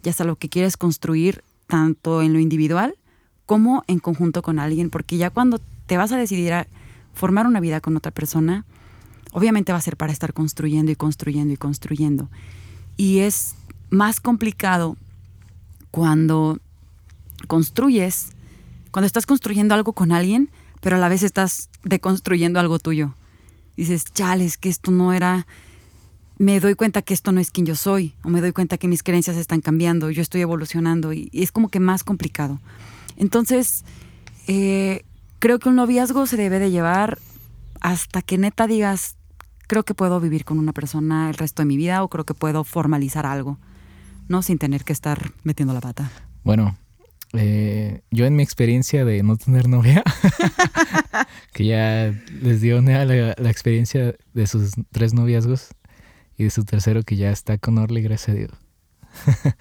y 0.03 0.09
hasta 0.09 0.25
lo 0.25 0.37
que 0.37 0.49
quieres 0.49 0.77
construir 0.77 1.43
tanto 1.67 2.23
en 2.23 2.33
lo 2.33 2.39
individual 2.39 2.97
como 3.49 3.83
en 3.87 3.99
conjunto 3.99 4.43
con 4.43 4.59
alguien, 4.59 4.91
porque 4.91 5.17
ya 5.17 5.31
cuando 5.31 5.59
te 5.87 5.97
vas 5.97 6.13
a 6.13 6.19
decidir 6.19 6.53
a 6.53 6.67
formar 7.15 7.47
una 7.47 7.61
vida 7.61 7.81
con 7.81 7.97
otra 7.97 8.13
persona, 8.13 8.67
obviamente 9.33 9.73
va 9.73 9.79
a 9.79 9.81
ser 9.81 9.97
para 9.97 10.13
estar 10.13 10.35
construyendo 10.35 10.93
y 10.93 10.97
construyendo 10.97 11.55
y 11.55 11.57
construyendo. 11.57 12.29
Y 12.99 13.21
es 13.21 13.55
más 13.89 14.21
complicado 14.21 14.99
cuando 15.91 16.59
construyes, 17.47 18.33
cuando 18.91 19.07
estás 19.07 19.25
construyendo 19.25 19.75
algo 19.75 19.95
con 19.95 20.13
alguien, 20.13 20.51
pero 20.83 20.97
a 20.97 20.99
la 20.99 21.09
vez 21.09 21.23
estás 21.23 21.71
deconstruyendo 21.85 22.61
algo 22.61 22.79
tuyo. 22.79 23.15
Dices, 23.79 24.05
chales, 24.13 24.59
que 24.59 24.69
esto 24.69 24.91
no 24.91 25.15
era, 25.15 25.47
me 26.37 26.61
doy 26.61 26.75
cuenta 26.75 27.01
que 27.01 27.15
esto 27.15 27.33
no 27.33 27.41
es 27.41 27.51
quien 27.51 27.65
yo 27.65 27.77
soy, 27.77 28.13
o 28.23 28.29
me 28.29 28.43
doy 28.43 28.53
cuenta 28.53 28.77
que 28.77 28.89
mis 28.89 29.03
creencias 29.03 29.39
están 29.39 29.63
cambiando, 29.63 30.11
yo 30.11 30.21
estoy 30.21 30.43
evolucionando, 30.43 31.15
y, 31.15 31.31
y 31.33 31.45
es 31.45 31.51
como 31.51 31.71
que 31.71 31.81
más 31.81 32.05
complicado. 32.05 32.61
Entonces, 33.19 33.85
eh, 34.47 35.05
creo 35.41 35.59
que 35.59 35.69
un 35.69 35.75
noviazgo 35.77 36.27
se 36.27 36.37
debe 36.37 36.59
de 36.59 36.71
llevar 36.71 37.19
hasta 37.81 38.23
que 38.23 38.39
neta 38.39 38.67
digas, 38.67 39.17
creo 39.67 39.83
que 39.83 39.93
puedo 39.93 40.21
vivir 40.21 40.45
con 40.45 40.59
una 40.59 40.73
persona 40.73 41.29
el 41.29 41.35
resto 41.35 41.63
de 41.63 41.67
mi 41.67 41.77
vida 41.77 42.03
o 42.03 42.09
creo 42.09 42.25
que 42.25 42.35
puedo 42.35 42.65
formalizar 42.65 43.27
algo, 43.27 43.59
¿no? 44.29 44.43
Sin 44.43 44.59
tener 44.59 44.85
que 44.85 44.93
estar 44.93 45.33
metiendo 45.43 45.75
la 45.75 45.81
pata. 45.81 46.11
Bueno, 46.45 46.79
eh, 47.33 48.03
yo 48.11 48.25
en 48.25 48.37
mi 48.37 48.43
experiencia 48.45 49.05
de 49.05 49.23
no 49.25 49.37
tener 49.37 49.69
novia, 49.69 50.05
que 51.53 51.67
ya 51.67 52.15
les 52.41 52.61
dio 52.61 52.81
la, 52.81 53.05
la, 53.05 53.51
experiencia 53.51 54.15
de 54.33 54.47
sus 54.47 54.73
tres 54.93 55.13
noviazgos 55.13 55.69
y 56.37 56.45
de 56.45 56.51
su 56.51 56.65
tercero 56.65 57.03
que 57.03 57.17
ya 57.17 57.31
está 57.31 57.59
con 57.59 57.79
Orly, 57.79 58.01
gracias 58.01 58.29
a 58.29 58.39
Dios. 58.39 58.53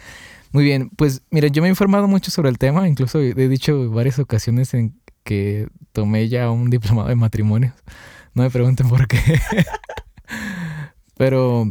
Muy 0.58 0.64
bien, 0.64 0.90
pues 0.90 1.22
mira, 1.30 1.50
yo 1.50 1.62
me 1.62 1.68
he 1.68 1.70
informado 1.70 2.08
mucho 2.08 2.32
sobre 2.32 2.50
el 2.50 2.58
tema, 2.58 2.88
incluso 2.88 3.20
he 3.20 3.48
dicho 3.48 3.92
varias 3.92 4.18
ocasiones 4.18 4.74
en 4.74 5.00
que 5.24 5.68
tomé 5.92 6.30
ya 6.30 6.50
un 6.50 6.70
diplomado 6.72 7.10
de 7.10 7.16
matrimonio. 7.16 7.74
No 8.34 8.42
me 8.42 8.50
pregunten 8.50 8.90
por 8.90 9.08
qué. 9.08 9.20
Pero 11.16 11.70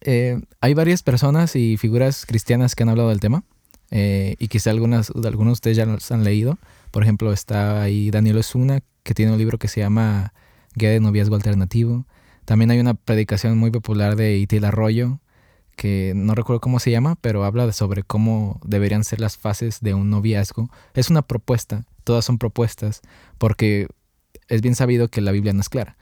eh, 0.00 0.40
hay 0.60 0.74
varias 0.74 1.04
personas 1.04 1.54
y 1.54 1.76
figuras 1.76 2.26
cristianas 2.26 2.74
que 2.74 2.82
han 2.82 2.88
hablado 2.88 3.10
del 3.10 3.20
tema. 3.20 3.44
Eh, 3.92 4.34
y 4.40 4.48
quizá 4.48 4.70
algunas, 4.72 5.10
algunos 5.10 5.46
de 5.46 5.52
ustedes 5.52 5.76
ya 5.76 5.86
los 5.86 6.10
han 6.10 6.24
leído. 6.24 6.58
Por 6.90 7.04
ejemplo, 7.04 7.32
está 7.32 7.80
ahí 7.80 8.10
Daniel 8.10 8.38
Osuna, 8.38 8.80
que 9.04 9.14
tiene 9.14 9.30
un 9.30 9.38
libro 9.38 9.56
que 9.56 9.68
se 9.68 9.82
llama 9.82 10.32
Guía 10.74 10.90
de 10.90 10.98
Noviazgo 10.98 11.36
Alternativo. 11.36 12.06
También 12.44 12.72
hay 12.72 12.80
una 12.80 12.94
predicación 12.94 13.56
muy 13.56 13.70
popular 13.70 14.16
de 14.16 14.36
Itil 14.36 14.64
Arroyo, 14.64 15.20
que 15.80 16.12
no 16.14 16.34
recuerdo 16.34 16.60
cómo 16.60 16.78
se 16.78 16.90
llama, 16.90 17.16
pero 17.22 17.42
habla 17.42 17.72
sobre 17.72 18.02
cómo 18.02 18.60
deberían 18.62 19.02
ser 19.02 19.18
las 19.18 19.38
fases 19.38 19.80
de 19.80 19.94
un 19.94 20.10
noviazgo. 20.10 20.68
Es 20.92 21.08
una 21.08 21.22
propuesta, 21.22 21.86
todas 22.04 22.22
son 22.22 22.36
propuestas, 22.36 23.00
porque 23.38 23.88
es 24.48 24.60
bien 24.60 24.74
sabido 24.74 25.08
que 25.08 25.22
la 25.22 25.32
Biblia 25.32 25.54
no 25.54 25.62
es 25.62 25.70
clara. 25.70 25.96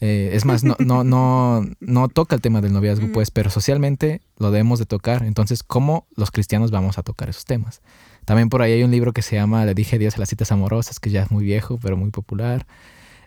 Eh, 0.00 0.30
es 0.34 0.44
más, 0.44 0.62
no, 0.62 0.76
no, 0.78 1.02
no, 1.02 1.64
no 1.80 2.08
toca 2.08 2.36
el 2.36 2.42
tema 2.42 2.60
del 2.60 2.72
noviazgo, 2.72 3.10
pues, 3.12 3.32
pero 3.32 3.50
socialmente 3.50 4.20
lo 4.38 4.52
debemos 4.52 4.78
de 4.78 4.86
tocar. 4.86 5.24
Entonces, 5.24 5.64
¿cómo 5.64 6.06
los 6.14 6.30
cristianos 6.30 6.70
vamos 6.70 6.98
a 6.98 7.02
tocar 7.02 7.28
esos 7.28 7.44
temas? 7.44 7.82
También 8.26 8.50
por 8.50 8.62
ahí 8.62 8.70
hay 8.70 8.84
un 8.84 8.92
libro 8.92 9.12
que 9.12 9.22
se 9.22 9.34
llama 9.34 9.64
Le 9.64 9.74
dije 9.74 9.96
adiós 9.96 10.14
a 10.14 10.20
las 10.20 10.28
citas 10.28 10.52
amorosas, 10.52 11.00
que 11.00 11.10
ya 11.10 11.24
es 11.24 11.32
muy 11.32 11.42
viejo, 11.42 11.80
pero 11.82 11.96
muy 11.96 12.10
popular. 12.10 12.68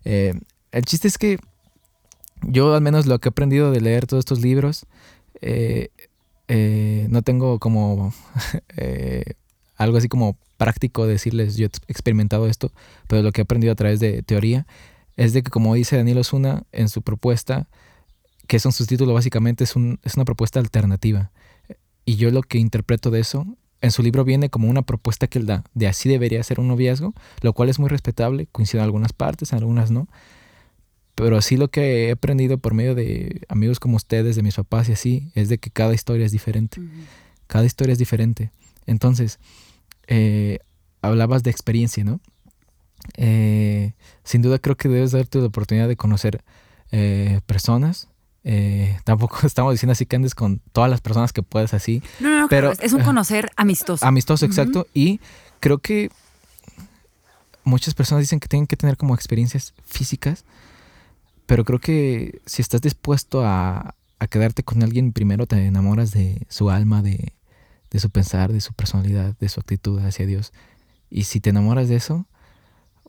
Eh, 0.05 0.39
el 0.71 0.85
chiste 0.85 1.09
es 1.09 1.17
que 1.17 1.37
yo 2.43 2.73
al 2.73 2.81
menos 2.81 3.07
lo 3.07 3.19
que 3.19 3.27
he 3.27 3.31
aprendido 3.31 3.71
de 3.71 3.81
leer 3.81 4.07
todos 4.07 4.21
estos 4.21 4.39
libros, 4.39 4.85
eh, 5.41 7.07
no 7.09 7.21
tengo 7.21 7.59
como 7.59 8.13
algo 9.75 9.97
así 9.97 10.07
como 10.07 10.37
práctico 10.57 11.07
decirles, 11.07 11.55
yo 11.55 11.67
he 11.67 11.69
experimentado 11.87 12.47
esto, 12.47 12.71
pero 13.07 13.21
lo 13.21 13.31
que 13.31 13.41
he 13.41 13.43
aprendido 13.43 13.73
a 13.73 13.75
través 13.75 13.99
de 13.99 14.23
teoría 14.23 14.65
es 15.15 15.33
de 15.33 15.43
que, 15.43 15.51
como 15.51 15.73
dice 15.75 15.97
Daniel 15.97 16.19
Osuna 16.19 16.63
en 16.71 16.89
su 16.89 17.01
propuesta, 17.01 17.67
que 18.47 18.57
es 18.57 18.65
un 18.65 18.71
subtítulo 18.71 19.13
básicamente, 19.13 19.63
es, 19.63 19.75
un, 19.75 19.99
es 20.03 20.15
una 20.15 20.25
propuesta 20.25 20.59
alternativa. 20.59 21.31
Y 22.05 22.15
yo 22.15 22.31
lo 22.31 22.41
que 22.41 22.57
interpreto 22.57 23.11
de 23.11 23.19
eso, 23.19 23.45
en 23.81 23.91
su 23.91 24.01
libro 24.01 24.23
viene 24.23 24.49
como 24.49 24.69
una 24.69 24.83
propuesta 24.83 25.27
que 25.27 25.39
él 25.39 25.45
da, 25.45 25.63
de 25.73 25.87
así 25.87 26.07
debería 26.07 26.41
ser 26.43 26.59
un 26.59 26.67
noviazgo, 26.67 27.13
lo 27.41 27.53
cual 27.53 27.69
es 27.69 27.79
muy 27.79 27.89
respetable, 27.89 28.47
coincide 28.51 28.79
en 28.79 28.85
algunas 28.85 29.13
partes, 29.13 29.51
en 29.51 29.59
algunas 29.59 29.91
no. 29.91 30.07
Pero 31.17 31.35
así 31.35 31.57
lo 31.57 31.69
que 31.69 32.09
he 32.09 32.11
aprendido 32.11 32.59
por 32.59 32.75
medio 32.75 32.93
de 32.93 33.41
amigos 33.49 33.79
como 33.79 33.95
ustedes, 33.95 34.35
de 34.35 34.43
mis 34.43 34.53
papás 34.53 34.87
y 34.87 34.91
así, 34.91 35.31
es 35.33 35.49
de 35.49 35.57
que 35.57 35.71
cada 35.71 35.95
historia 35.95 36.27
es 36.27 36.31
diferente. 36.31 36.79
Cada 37.47 37.65
historia 37.65 37.93
es 37.93 37.97
diferente. 37.97 38.51
Entonces, 38.85 39.39
eh, 40.05 40.59
hablabas 41.01 41.41
de 41.41 41.49
experiencia, 41.49 42.03
¿no? 42.03 42.19
Eh, 43.15 43.93
sin 44.23 44.43
duda 44.43 44.59
creo 44.59 44.77
que 44.77 44.89
debes 44.89 45.11
darte 45.11 45.39
la 45.39 45.47
oportunidad 45.47 45.87
de 45.87 45.95
conocer 45.95 46.43
eh, 46.91 47.41
personas. 47.47 48.09
Eh, 48.43 48.99
tampoco 49.03 49.39
estamos 49.47 49.73
diciendo 49.73 49.93
así 49.93 50.05
que 50.05 50.17
andes 50.17 50.35
con 50.35 50.59
todas 50.71 50.87
las 50.87 51.01
personas 51.01 51.33
que 51.33 51.41
puedes 51.41 51.73
así. 51.73 52.03
No, 52.19 52.29
no, 52.29 52.41
no 52.41 52.47
pero 52.47 52.73
es 52.79 52.93
un 52.93 53.01
conocer 53.01 53.49
amistoso. 53.55 54.05
Amistoso, 54.05 54.45
exacto. 54.45 54.85
Y 54.93 55.19
creo 55.61 55.79
que 55.79 56.11
muchas 57.63 57.95
personas 57.95 58.21
dicen 58.21 58.39
que 58.39 58.47
tienen 58.47 58.67
que 58.67 58.77
tener 58.77 58.97
como 58.97 59.15
experiencias 59.15 59.73
físicas, 59.83 60.45
pero 61.47 61.65
creo 61.65 61.79
que 61.79 62.41
si 62.45 62.61
estás 62.61 62.81
dispuesto 62.81 63.43
a, 63.43 63.95
a 64.19 64.27
quedarte 64.27 64.61
con 64.63 64.83
alguien, 64.83 65.13
primero 65.13 65.47
te 65.47 65.65
enamoras 65.65 66.11
de 66.11 66.45
su 66.49 66.69
alma, 66.69 67.01
de, 67.01 67.33
de 67.89 67.99
su 67.99 68.09
pensar, 68.09 68.53
de 68.53 68.61
su 68.61 68.73
personalidad, 68.73 69.35
de 69.39 69.49
su 69.49 69.59
actitud 69.59 69.99
hacia 69.99 70.25
Dios. 70.25 70.53
Y 71.09 71.23
si 71.23 71.39
te 71.39 71.49
enamoras 71.49 71.87
de 71.87 71.95
eso, 71.95 72.25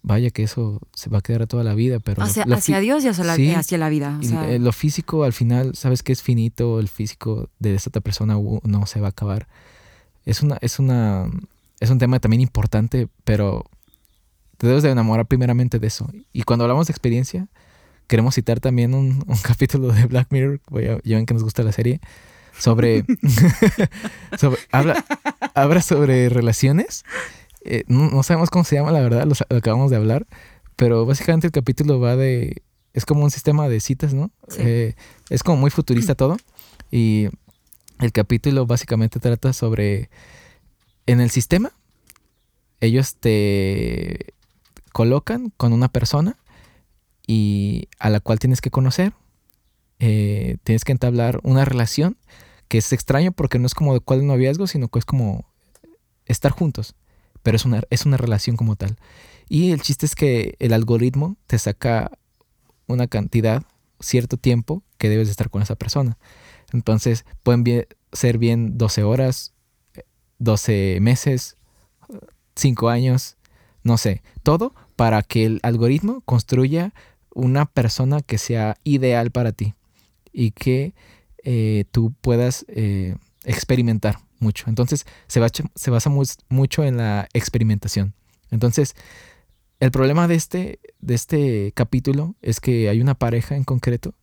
vaya 0.03 0.31
que 0.31 0.45
eso 0.45 0.81
se 0.95 1.11
va 1.11 1.19
a 1.19 1.21
quedar 1.21 1.47
toda 1.47 1.65
la 1.65 1.75
vida, 1.75 1.99
pero... 1.99 2.23
Hacia, 2.23 2.45
hacia 2.45 2.79
Dios 2.81 3.05
y 3.05 3.09
hacia 3.09 3.25
la, 3.25 3.59
hacia 3.59 3.79
la 3.79 3.89
vida. 3.89 4.21
Eh, 4.23 4.59
lo 4.59 4.73
físico 4.73 5.25
al 5.25 5.33
final, 5.33 5.75
sabes 5.75 6.03
que 6.03 6.13
es 6.13 6.23
finito, 6.23 6.79
el 6.79 6.89
físico 6.89 7.51
de 7.59 7.75
esta 7.75 7.91
otra 7.91 8.01
persona 8.01 8.39
no 8.63 8.87
se 8.87 9.01
va 9.01 9.09
a 9.09 9.11
acabar. 9.11 9.49
Es 10.25 10.43
una, 10.43 10.59
es 10.61 10.79
una, 10.79 11.29
es 11.81 11.91
un 11.91 11.99
tema 11.99 12.21
también 12.21 12.41
importante, 12.41 13.09
pero 13.25 13.65
te 14.59 14.67
debes 14.69 14.83
de 14.83 14.91
enamorar 14.91 15.27
primeramente 15.27 15.79
de 15.79 15.87
eso. 15.89 16.09
Y 16.33 16.43
cuando 16.43 16.65
hablamos 16.65 16.87
de 16.87 16.93
experiencia, 16.93 17.49
queremos 18.09 18.35
citar 18.35 18.59
también 18.59 18.95
un, 18.95 19.25
capítulo 19.43 19.93
de 19.93 20.07
Black 20.07 20.29
Mirror, 20.31 20.61
ya 21.05 21.17
ven 21.17 21.27
que 21.27 21.35
nos 21.35 21.45
gusta 21.45 21.63
la 21.63 21.73
serie, 21.73 22.01
sobre, 22.59 23.05
sobre 24.37 24.59
habla, 24.73 25.05
habla 25.55 25.81
sobre 25.81 26.29
relaciones 26.29 27.05
eh, 27.71 27.85
no, 27.87 28.23
sabemos 28.23 28.51
cómo 28.51 28.65
se 28.65 28.77
llama, 28.77 28.93
la 28.93 29.01
verdad, 29.01 29.25
lo, 29.25 29.35
acabamos 29.57 29.91
de 29.91 29.97
hablar, 29.97 30.27
pero 30.77 31.05
básicamente 31.05 31.47
el 31.47 31.53
capítulo 31.53 32.01
va 32.01 32.17
de, 32.17 32.63
es 32.95 33.05
como 33.05 33.25
un 33.25 33.31
sistema 33.31 33.69
de 33.69 33.81
citas, 33.81 34.15
¿no? 34.15 34.31
Eh, 34.59 34.95
es 35.29 35.43
como 35.43 35.59
muy 35.59 35.71
futurista 35.71 36.15
todo 36.15 36.39
y 36.91 37.29
el 38.01 38.13
capítulo 38.13 38.65
básicamente 38.65 39.21
trata 39.21 39.53
sobre, 39.53 40.09
en 41.07 41.21
el 41.21 41.31
sistema, 41.31 41.73
ellos 42.81 43.17
te 43.17 44.35
colocan 44.93 45.53
con 45.57 45.75
una 45.75 45.89
persona 45.89 46.37
y 47.29 47.87
a 48.01 48.11
la 48.11 48.19
cual 48.19 48.41
tienes 48.41 48.61
que 48.61 48.73
conocer, 48.73 49.13
eh, 50.01 50.57
tienes 50.65 50.83
que 50.83 50.91
entablar 50.91 51.39
una 51.45 51.65
relación 51.65 52.17
que 52.67 52.79
es 52.79 52.93
extraño 52.93 53.31
porque 53.31 53.61
no 53.61 53.67
es 53.67 53.75
como 53.75 53.95
de 53.95 54.01
cuál 54.01 54.27
noviazgo, 54.27 54.67
sino 54.67 54.89
que 54.89 54.99
es 54.99 55.05
como 55.05 55.47
estar 56.27 56.51
juntos 56.51 56.97
pero 57.43 57.57
es 57.57 57.65
una, 57.65 57.83
es 57.91 58.05
una 58.07 58.17
relación 58.17 58.57
como 58.57 58.77
tal. 58.77 58.97
Y 59.49 59.71
el 59.71 59.81
chiste 59.81 60.07
es 60.07 60.15
que 60.15 60.57
el 60.59 60.73
algoritmo 60.73 61.37
te 61.47 61.59
saca 61.59 62.11
una 62.87 63.07
cantidad, 63.07 63.63
cierto 64.01 64.37
tiempo 64.37 64.83
que 64.99 65.09
debes 65.09 65.29
de 65.29 65.31
estar 65.31 65.51
con 65.51 65.63
esa 65.63 65.75
persona. 65.75 66.19
Entonces 66.73 67.25
pueden 67.43 67.87
ser 68.13 68.39
bien 68.39 68.77
12 68.77 69.03
horas, 69.03 69.55
12 70.39 70.99
meses, 71.01 71.57
5 72.57 72.89
años, 72.89 73.37
no 73.83 73.97
sé, 73.97 74.23
todo 74.43 74.75
para 74.97 75.23
que 75.23 75.47
el 75.47 75.61
algoritmo 75.63 76.21
construya 76.23 76.93
una 77.39 77.67
persona 77.67 78.21
que 78.21 78.37
sea 78.37 78.77
ideal 78.83 79.31
para 79.31 79.53
ti 79.53 79.75
y 80.33 80.51
que 80.51 80.93
eh, 81.45 81.85
tú 81.93 82.13
puedas 82.21 82.67
eh, 82.69 83.17
experimentar 83.45 84.19
mucho. 84.41 84.65
Entonces 84.69 85.07
se, 85.29 85.41
se 85.75 85.91
basa 85.91 86.11
mucho 86.49 86.85
en 86.85 86.97
la 86.97 87.29
experimentación. 87.33 88.13
Entonces, 88.51 88.97
el 89.79 89.93
problema 89.93 90.27
de 90.27 90.35
este, 90.35 90.81
de 91.01 91.15
este 91.15 91.73
capítulo 91.77 92.35
es 92.43 92.59
que 92.59 92.89
hay 92.89 93.01
una 93.01 93.15
pareja 93.15 93.55
en 93.55 93.63
concreto 93.63 94.15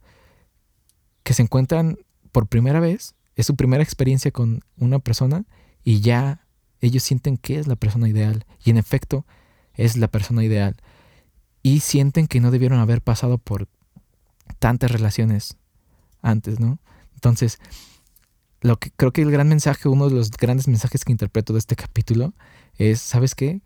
que 1.23 1.33
se 1.33 1.41
encuentran 1.41 1.97
por 2.33 2.47
primera 2.47 2.81
vez, 2.81 3.15
es 3.37 3.45
su 3.45 3.55
primera 3.55 3.81
experiencia 3.81 4.31
con 4.31 4.59
una 4.77 4.99
persona 4.99 5.45
y 5.85 6.01
ya 6.01 6.45
ellos 6.81 7.03
sienten 7.03 7.37
que 7.37 7.59
es 7.59 7.67
la 7.67 7.77
persona 7.77 8.09
ideal. 8.09 8.45
Y 8.63 8.71
en 8.71 8.77
efecto, 8.77 9.25
es 9.73 9.95
la 9.95 10.09
persona 10.09 10.43
ideal. 10.43 10.75
Y 11.65 11.79
sienten 11.79 12.27
que 12.27 12.39
no 12.39 12.51
debieron 12.51 12.77
haber 12.77 13.01
pasado 13.01 13.39
por 13.39 13.67
tantas 14.59 14.91
relaciones 14.91 15.57
antes, 16.21 16.59
¿no? 16.59 16.77
Entonces, 17.15 17.57
lo 18.61 18.77
que 18.77 18.91
creo 18.91 19.11
que 19.11 19.23
el 19.23 19.31
gran 19.31 19.47
mensaje, 19.47 19.89
uno 19.89 20.07
de 20.07 20.13
los 20.13 20.29
grandes 20.29 20.67
mensajes 20.67 21.03
que 21.03 21.11
interpreto 21.11 21.53
de 21.53 21.59
este 21.59 21.75
capítulo 21.75 22.35
es, 22.77 23.01
¿sabes 23.01 23.33
qué? 23.33 23.61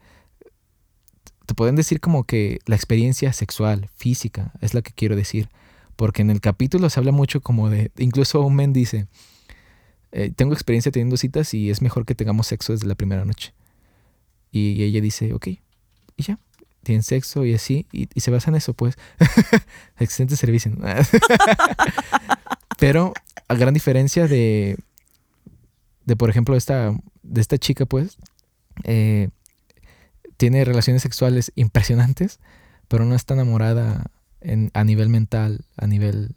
Te 1.46 1.54
pueden 1.54 1.76
decir 1.76 2.00
como 2.00 2.24
que 2.24 2.60
la 2.68 2.78
experiencia 2.78 3.34
sexual, 3.34 3.90
física, 3.98 4.54
es 4.62 4.74
la 4.74 4.82
que 4.82 4.94
quiero 4.94 5.18
decir. 5.18 5.50
Porque 5.98 6.22
en 6.22 6.30
el 6.30 6.40
capítulo 6.40 6.90
se 6.90 7.02
habla 7.02 7.12
mucho 7.12 7.42
como 7.42 7.70
de, 7.70 7.92
incluso 7.98 8.40
un 8.40 8.56
men 8.56 8.72
dice, 8.72 9.08
eh, 10.14 10.32
tengo 10.34 10.54
experiencia 10.54 10.90
teniendo 10.90 11.18
citas 11.18 11.54
y 11.54 11.70
es 11.70 11.82
mejor 11.82 12.06
que 12.06 12.16
tengamos 12.16 12.48
sexo 12.48 12.72
desde 12.72 12.88
la 12.88 12.96
primera 12.96 13.26
noche. 13.26 13.54
Y 14.54 14.84
ella 14.84 15.02
dice, 15.02 15.34
ok, 15.34 15.48
y 15.48 16.24
ya, 16.24 16.40
tienen 16.84 17.04
sexo 17.04 17.46
y 17.46 17.54
así, 17.54 17.86
y, 17.92 18.08
y 18.14 18.22
se 18.22 18.32
basa 18.32 18.50
en 18.50 18.56
eso, 18.56 18.74
pues. 18.74 18.96
Excelente 20.00 20.36
servicio. 20.36 20.72
Pero 22.80 23.14
a 23.48 23.56
gran 23.56 23.74
diferencia 23.74 24.28
de, 24.28 24.78
de 26.06 26.16
por 26.16 26.30
ejemplo, 26.30 26.56
esta, 26.56 26.96
de 27.24 27.42
esta 27.42 27.58
chica, 27.58 27.86
pues, 27.86 28.18
eh, 28.84 29.30
tiene 30.38 30.64
relaciones 30.64 31.02
sexuales 31.02 31.52
impresionantes, 31.56 32.40
pero 32.88 33.06
no 33.06 33.16
está 33.16 33.34
enamorada 33.34 34.06
en, 34.40 34.72
a 34.74 34.84
nivel 34.84 35.10
mental, 35.10 35.66
a 35.76 35.86
nivel 35.86 36.36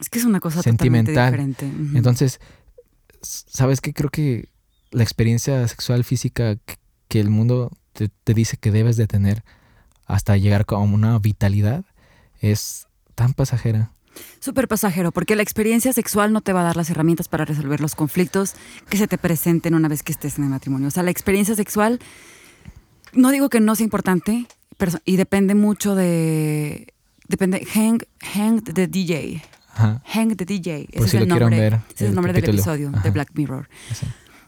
Es 0.00 0.10
que 0.10 0.18
es 0.18 0.24
una 0.24 0.40
cosa 0.40 0.62
sentimental. 0.62 1.30
diferente. 1.30 1.66
Entonces, 1.94 2.40
¿sabes 3.22 3.80
qué? 3.80 3.92
Creo 3.92 4.10
que 4.10 4.48
la 4.90 5.04
experiencia 5.04 5.66
sexual 5.68 6.02
física 6.02 6.56
que, 7.08 7.20
el 7.20 7.30
mundo 7.30 7.70
te, 7.92 8.08
te, 8.08 8.34
dice 8.34 8.56
que 8.56 8.72
debes 8.72 8.96
de 8.96 9.06
tener 9.06 9.44
hasta 10.06 10.36
llegar 10.36 10.64
a 10.68 10.78
una 10.78 11.18
vitalidad 11.18 11.84
es 12.40 12.86
tan 13.14 13.34
pasajera. 13.34 13.90
Súper 14.40 14.68
pasajero, 14.68 15.12
porque 15.12 15.36
la 15.36 15.42
experiencia 15.42 15.92
sexual 15.92 16.32
no 16.32 16.40
te 16.40 16.52
va 16.52 16.60
a 16.60 16.64
dar 16.64 16.76
las 16.76 16.88
herramientas 16.90 17.28
para 17.28 17.44
resolver 17.44 17.80
los 17.80 17.94
conflictos 17.94 18.54
que 18.88 18.96
se 18.96 19.06
te 19.06 19.18
presenten 19.18 19.74
una 19.74 19.88
vez 19.88 20.02
que 20.02 20.12
estés 20.12 20.38
en 20.38 20.44
el 20.44 20.50
matrimonio. 20.50 20.88
O 20.88 20.90
sea, 20.90 21.02
la 21.02 21.10
experiencia 21.10 21.54
sexual, 21.54 21.98
no 23.12 23.30
digo 23.30 23.48
que 23.50 23.60
no 23.60 23.74
sea 23.74 23.84
importante, 23.84 24.46
pero, 24.78 24.92
y 25.04 25.16
depende 25.16 25.54
mucho 25.54 25.94
de... 25.94 26.92
Depende, 27.28 27.66
hang, 27.74 27.98
hang 28.34 28.62
the 28.62 28.86
DJ. 28.86 29.42
Hang 29.74 30.36
the 30.36 30.44
DJ. 30.44 30.88
Ese 30.92 31.04
es 31.04 31.14
el 31.14 31.28
nombre, 31.28 31.66
ese 31.66 31.76
es 31.96 32.02
el 32.02 32.14
nombre 32.14 32.32
del 32.32 32.44
episodio 32.44 32.90
de 32.90 33.10
Black 33.10 33.30
Mirror. 33.34 33.68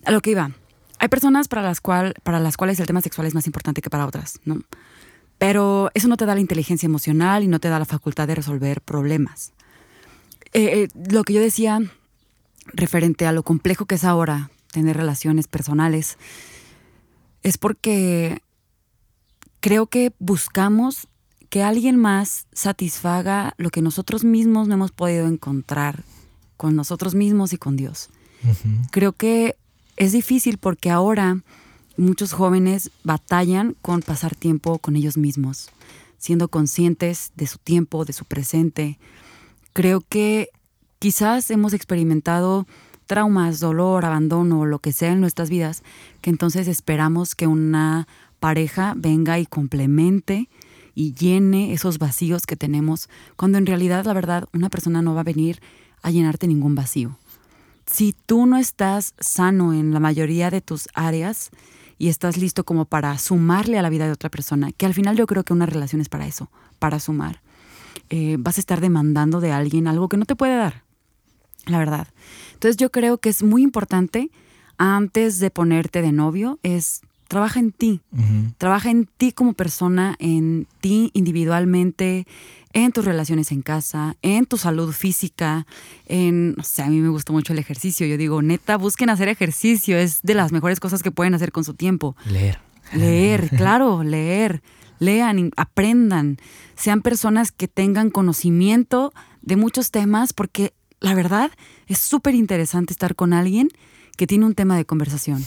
A 0.05 0.13
lo 0.13 0.21
que 0.21 0.31
iba. 0.31 0.53
Hay 1.01 1.09
personas 1.09 1.49
para 1.49 1.63
las, 1.63 1.81
cual, 1.81 2.15
para 2.23 2.41
las 2.41 2.57
cuales 2.57 2.81
el 2.81 2.87
tema 2.87 3.01
sexual 3.01 3.27
es 3.27 3.35
más 3.35 3.47
importante 3.47 3.83
que 3.83 3.91
para 3.91 4.07
otras, 4.07 4.41
¿no? 4.45 4.63
Pero 5.39 5.91
eso 5.95 6.09
no 6.09 6.17
te 6.17 6.27
da 6.27 6.35
la 6.35 6.41
inteligencia 6.41 6.87
emocional 6.87 7.45
y 7.45 7.49
no 7.49 7.61
te 7.61 7.69
da 7.69 7.79
la 7.79 7.85
facultad 7.85 8.27
de 8.27 8.35
resolver 8.35 8.81
problemas. 8.81 9.53
Eh, 10.53 10.83
eh, 10.83 10.89
lo 11.11 11.25
que 11.25 11.35
yo 11.35 11.41
decía 11.41 11.81
referente 12.67 13.27
a 13.27 13.33
lo 13.33 13.43
complejo 13.43 13.87
que 13.87 13.95
es 13.95 14.05
ahora 14.05 14.51
tener 14.73 14.97
relaciones 14.97 15.47
personales 15.47 16.19
es 17.43 17.59
porque 17.59 18.43
creo 19.61 19.87
que 19.87 20.13
buscamos 20.19 21.09
que 21.51 21.63
alguien 21.63 21.97
más 21.97 22.47
satisfaga 22.53 23.55
lo 23.57 23.71
que 23.71 23.83
nosotros 23.83 24.25
mismos 24.25 24.69
no 24.69 24.75
hemos 24.75 24.93
podido 24.93 25.27
encontrar 25.27 26.05
con 26.57 26.77
nosotros 26.77 27.15
mismos 27.15 27.53
y 27.53 27.59
con 27.59 27.77
Dios. 27.77 28.11
Creo 28.91 29.13
que 29.13 29.57
es 29.97 30.13
difícil 30.13 30.59
porque 30.59 30.91
ahora 30.91 31.43
muchos 31.99 32.33
jóvenes 32.33 32.91
batallan 33.05 33.77
con 33.83 34.03
pasar 34.03 34.35
tiempo 34.35 34.79
con 34.79 34.97
ellos 34.97 35.19
mismos, 35.19 35.71
siendo 36.17 36.49
conscientes 36.49 37.33
de 37.37 37.47
su 37.47 37.59
tiempo, 37.59 38.05
de 38.05 38.13
su 38.13 38.25
presente. 38.25 38.99
Creo 39.73 40.01
que 40.09 40.51
quizás 40.99 41.51
hemos 41.51 41.73
experimentado 41.73 42.67
traumas, 43.07 43.61
dolor, 43.61 44.05
abandono, 44.05 44.65
lo 44.65 44.79
que 44.79 44.93
sea 44.93 45.13
en 45.13 45.21
nuestras 45.21 45.51
vidas, 45.51 45.83
que 46.21 46.31
entonces 46.31 46.69
esperamos 46.69 47.35
que 47.35 47.47
una 47.47 48.07
pareja 48.39 48.95
venga 48.97 49.39
y 49.39 49.47
complemente 49.47 50.49
y 50.95 51.15
llene 51.15 51.73
esos 51.73 51.99
vacíos 51.99 52.47
que 52.47 52.57
tenemos, 52.57 53.09
cuando 53.37 53.59
en 53.59 53.67
realidad, 53.67 54.05
la 54.05 54.13
verdad, 54.13 54.49
una 54.53 54.69
persona 54.69 55.03
no 55.03 55.15
va 55.15 55.21
a 55.21 55.25
venir 55.25 55.61
a 56.03 56.11
llenarte 56.11 56.47
ningún 56.47 56.75
vacío. 56.75 57.19
Si 57.87 58.15
tú 58.27 58.47
no 58.47 58.59
estás 58.59 59.15
sano 59.19 59.73
en 59.73 59.95
la 59.95 60.01
mayoría 60.01 60.51
de 60.51 60.61
tus 60.61 60.89
áreas, 60.95 61.51
y 61.99 62.09
estás 62.09 62.37
listo 62.37 62.65
como 62.65 62.85
para 62.85 63.19
sumarle 63.19 63.79
a 63.79 63.83
la 63.83 63.91
vida 63.91 64.07
de 64.07 64.13
otra 64.13 64.31
persona, 64.31 64.73
que 64.73 64.87
al 64.87 64.95
final 64.95 65.17
yo 65.17 65.27
creo 65.27 65.45
que 65.45 65.53
una 65.53 65.67
relación 65.67 66.01
es 66.01 66.09
para 66.09 66.27
eso, 66.27 66.51
para 66.79 67.01
sumar. 67.01 67.43
Eh, 68.09 68.37
vas 68.39 68.57
a 68.57 68.61
estar 68.61 68.81
demandando 68.81 69.41
de 69.41 69.53
alguien 69.53 69.89
algo 69.89 70.09
que 70.09 70.17
no 70.17 70.25
te 70.25 70.37
puede 70.37 70.57
dar, 70.57 70.85
la 71.67 71.79
verdad. 71.79 72.09
Entonces 72.55 72.77
yo 72.77 72.91
creo 72.91 73.19
que 73.19 73.29
es 73.29 73.43
muy 73.43 73.63
importante, 73.63 74.31
antes 74.79 75.41
de 75.41 75.51
ponerte 75.51 76.03
de 76.03 76.13
novio, 76.13 76.61
es 76.63 77.03
trabaja 77.29 77.61
en 77.61 77.73
ti, 77.73 78.01
trabaja 78.57 78.91
en 78.91 79.07
ti 79.07 79.33
como 79.33 79.53
persona, 79.53 80.17
en 80.19 80.67
ti 80.81 81.11
individualmente, 81.13 82.27
en 82.73 82.91
tus 82.91 83.05
relaciones 83.05 83.53
en 83.53 83.61
casa, 83.61 84.17
en 84.23 84.47
tu 84.47 84.57
salud 84.57 84.93
física, 84.93 85.67
en, 86.07 86.55
no 86.55 86.65
sé, 86.65 86.83
a 86.83 86.89
mí 86.89 87.01
me 87.01 87.11
gusta 87.11 87.33
mucho 87.33 87.53
el 87.53 87.59
ejercicio. 87.59 88.07
Yo 88.07 88.17
digo, 88.17 88.41
neta, 88.41 88.77
busquen 88.79 89.11
hacer 89.11 89.29
ejercicio, 89.29 89.99
es 89.99 90.21
de 90.23 90.35
las 90.35 90.53
mejores 90.53 90.81
cosas 90.81 91.03
que 91.03 91.11
pueden 91.11 91.35
hacer 91.35 91.53
con 91.53 91.65
su 91.65 91.75
tiempo. 91.75 92.17
Leer. 92.25 92.59
Leer, 92.93 93.51
claro, 93.57 94.03
leer. 94.03 94.63
Lean, 94.99 95.53
aprendan, 95.57 96.39
sean 96.75 97.03
personas 97.03 97.53
que 97.53 97.69
tengan 97.69 98.11
conocimiento 98.11 99.13
de 99.43 99.55
muchos 99.55 99.93
temas, 99.93 100.33
porque 100.33 100.75
la 100.99 101.15
verdad 101.15 101.53
es 101.87 101.99
súper 101.99 102.35
interesante 102.35 102.93
estar 102.93 103.15
con 103.15 103.33
alguien 103.33 103.69
que 104.17 104.27
tiene 104.27 104.45
un 104.45 104.57
tema 104.57 104.77
de 104.77 104.85
conversación. 104.85 105.45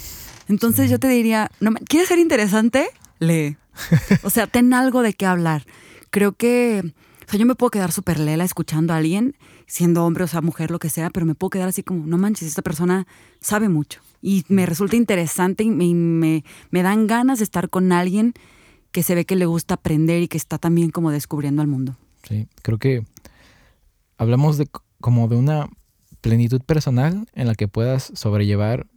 Entonces 0.51 0.89
yo 0.89 0.99
te 0.99 1.07
diría, 1.07 1.49
¿quieres 1.87 2.09
ser 2.09 2.19
interesante? 2.19 2.89
Lee. 3.19 3.57
O 4.23 4.29
sea, 4.29 4.47
ten 4.47 4.73
algo 4.73 5.01
de 5.01 5.13
qué 5.13 5.25
hablar. 5.25 5.65
Creo 6.09 6.33
que 6.33 6.93
o 7.31 7.31
sea, 7.31 7.39
yo 7.39 7.45
me 7.45 7.55
puedo 7.55 7.71
quedar 7.71 7.93
súper 7.93 8.19
lela 8.19 8.43
escuchando 8.43 8.93
a 8.93 8.97
alguien, 8.97 9.37
siendo 9.65 10.03
hombre 10.03 10.25
o 10.25 10.27
sea 10.27 10.41
mujer, 10.41 10.69
lo 10.69 10.79
que 10.79 10.89
sea, 10.89 11.09
pero 11.09 11.25
me 11.25 11.33
puedo 11.33 11.51
quedar 11.51 11.69
así 11.69 11.81
como, 11.81 12.05
no 12.05 12.17
manches, 12.17 12.49
esta 12.49 12.61
persona 12.61 13.07
sabe 13.39 13.69
mucho. 13.69 14.01
Y 14.21 14.43
me 14.49 14.65
resulta 14.65 14.97
interesante 14.97 15.63
y 15.63 15.69
me, 15.69 16.43
me, 16.71 16.83
dan 16.83 17.07
ganas 17.07 17.37
de 17.37 17.45
estar 17.45 17.69
con 17.69 17.93
alguien 17.93 18.33
que 18.91 19.01
se 19.01 19.15
ve 19.15 19.23
que 19.23 19.37
le 19.37 19.45
gusta 19.45 19.75
aprender 19.75 20.21
y 20.21 20.27
que 20.27 20.35
está 20.35 20.57
también 20.57 20.91
como 20.91 21.09
descubriendo 21.09 21.61
al 21.61 21.69
mundo. 21.69 21.95
Sí, 22.27 22.49
creo 22.63 22.79
que 22.79 23.05
hablamos 24.17 24.57
de 24.57 24.67
como 24.99 25.29
de 25.29 25.37
una 25.37 25.69
plenitud 26.19 26.61
personal 26.61 27.29
en 27.33 27.47
la 27.47 27.55
que 27.55 27.69
puedas 27.69 28.11
sobrellevar 28.13 28.87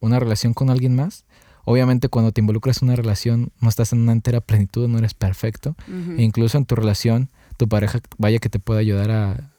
una 0.00 0.18
relación 0.18 0.54
con 0.54 0.70
alguien 0.70 0.94
más. 0.94 1.24
Obviamente 1.64 2.08
cuando 2.08 2.32
te 2.32 2.40
involucras 2.40 2.82
en 2.82 2.88
una 2.88 2.96
relación 2.96 3.50
no 3.60 3.68
estás 3.68 3.92
en 3.92 4.00
una 4.00 4.12
entera 4.12 4.40
plenitud, 4.40 4.88
no 4.88 4.98
eres 4.98 5.14
perfecto. 5.14 5.74
E 6.16 6.22
incluso 6.22 6.58
en 6.58 6.64
tu 6.64 6.76
relación 6.76 7.28
tu 7.56 7.68
pareja 7.68 8.00
vaya 8.18 8.38
que 8.38 8.48
te 8.48 8.58
pueda 8.58 8.80
ayudar 8.80 9.10
a, 9.10 9.50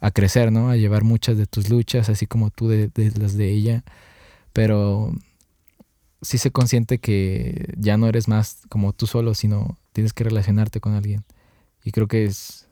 a 0.00 0.10
crecer, 0.10 0.50
¿no? 0.50 0.70
A 0.70 0.76
llevar 0.76 1.04
muchas 1.04 1.36
de 1.36 1.46
tus 1.46 1.68
luchas, 1.68 2.08
así 2.08 2.26
como 2.26 2.50
tú 2.50 2.68
de, 2.68 2.90
las 3.16 3.36
de 3.36 3.50
ella. 3.50 3.84
Pero 4.52 5.12
sí 6.22 6.38
se 6.38 6.50
consciente 6.50 6.98
que 6.98 7.72
ya 7.76 7.96
no 7.96 8.08
eres 8.08 8.26
más 8.26 8.62
como 8.68 8.92
tú 8.92 9.06
solo, 9.06 9.34
sino 9.34 9.78
tienes 9.92 10.12
que 10.12 10.24
relacionarte 10.24 10.80
con 10.80 10.94
alguien. 10.94 11.24
Y 11.84 11.92
creo 11.92 12.08
que 12.08 12.24
es... 12.24 12.66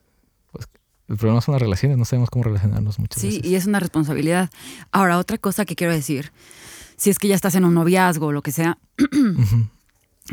Pues, 0.52 0.68
el 1.08 1.16
problema 1.16 1.40
son 1.40 1.52
las 1.52 1.62
relaciones, 1.62 1.96
no 1.96 2.04
sabemos 2.04 2.30
cómo 2.30 2.44
relacionarnos 2.44 2.98
muchas 2.98 3.22
veces. 3.22 3.40
Sí, 3.42 3.48
y 3.48 3.54
es 3.54 3.66
una 3.66 3.80
responsabilidad. 3.80 4.50
Ahora, 4.90 5.18
otra 5.18 5.38
cosa 5.38 5.64
que 5.64 5.76
quiero 5.76 5.92
decir, 5.92 6.32
si 6.98 7.08
es 7.08 7.18
que 7.18 7.28
ya 7.28 7.34
estás 7.34 7.54
en 7.54 7.64
un 7.64 7.72
noviazgo 7.72 8.26
o 8.26 8.32
lo 8.32 8.42
que 8.42 8.52
sea, 8.52 8.78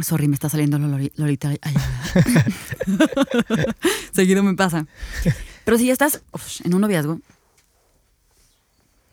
Sorry, 0.02 0.28
me 0.28 0.34
está 0.34 0.50
saliendo 0.50 0.78
Lolita. 0.78 1.54
Seguido 4.12 4.44
me 4.44 4.54
pasa. 4.54 4.86
Pero 5.64 5.78
si 5.78 5.86
ya 5.88 5.94
estás 5.94 6.22
en 6.64 6.74
un 6.74 6.82
noviazgo. 6.82 7.22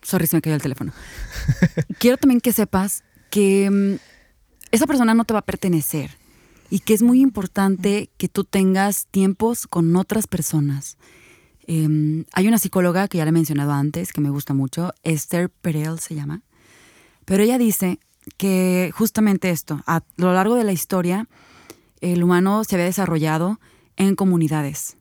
Sorry, 0.01 0.27
se 0.27 0.35
me 0.35 0.41
cayó 0.41 0.55
el 0.55 0.61
teléfono. 0.61 0.91
Quiero 1.99 2.17
también 2.17 2.41
que 2.41 2.51
sepas 2.51 3.05
que 3.29 3.69
mm, 3.69 3.95
esa 4.71 4.85
persona 4.85 5.13
no 5.13 5.23
te 5.23 5.33
va 5.33 5.39
a 5.39 5.45
pertenecer 5.45 6.17
y 6.69 6.79
que 6.79 6.93
es 6.93 7.01
muy 7.01 7.21
importante 7.21 8.09
que 8.17 8.27
tú 8.27 8.43
tengas 8.43 9.07
tiempos 9.07 9.67
con 9.67 9.95
otras 9.95 10.27
personas. 10.27 10.97
Em, 11.65 12.25
hay 12.33 12.49
una 12.49 12.57
psicóloga 12.57 13.07
que 13.07 13.19
ya 13.19 13.23
le 13.23 13.29
he 13.29 13.31
mencionado 13.31 13.71
antes, 13.71 14.11
que 14.11 14.19
me 14.19 14.29
gusta 14.29 14.53
mucho, 14.53 14.91
Esther 15.03 15.49
Perel 15.49 15.99
se 15.99 16.15
llama, 16.15 16.41
pero 17.25 17.43
ella 17.43 17.57
dice 17.57 17.99
que 18.37 18.91
justamente 18.93 19.49
esto, 19.49 19.81
a 19.85 20.01
lo 20.17 20.33
largo 20.33 20.55
de 20.55 20.63
la 20.63 20.71
historia, 20.71 21.27
el 22.01 22.23
humano 22.23 22.63
se 22.63 22.75
había 22.75 22.85
desarrollado 22.85 23.59
en 23.95 24.15
comunidades, 24.15 24.97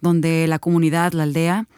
donde 0.00 0.46
la 0.46 0.58
comunidad, 0.58 1.12
la 1.12 1.22
aldea, 1.24 1.68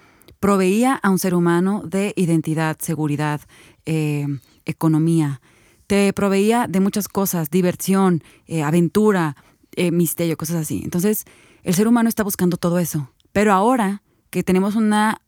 proveía 0.40 0.94
a 0.94 1.11
un 1.11 1.18
ser 1.18 1.35
humano 1.35 1.83
de 1.85 2.12
identidad, 2.16 2.76
seguridad, 2.80 3.40
eh, 3.87 4.26
economía. 4.64 5.40
Te 5.87 6.12
proveía 6.12 6.66
de 6.68 6.80
muchas 6.80 7.09
cosas, 7.09 7.50
diversión, 7.50 8.22
eh, 8.46 8.62
aventura, 8.62 9.37
eh, 9.76 9.90
misterio, 9.90 10.37
cosas 10.37 10.57
así. 10.57 10.80
Entonces, 10.85 11.24
el 11.62 11.74
ser 11.74 11.88
humano 11.88 12.09
está 12.09 12.22
buscando 12.22 12.57
todo 12.57 12.78
eso. 12.78 13.11
Pero 13.33 13.52
ahora 13.52 14.02
que 14.30 14.42
tenemos 14.42 14.76
una 14.76 15.20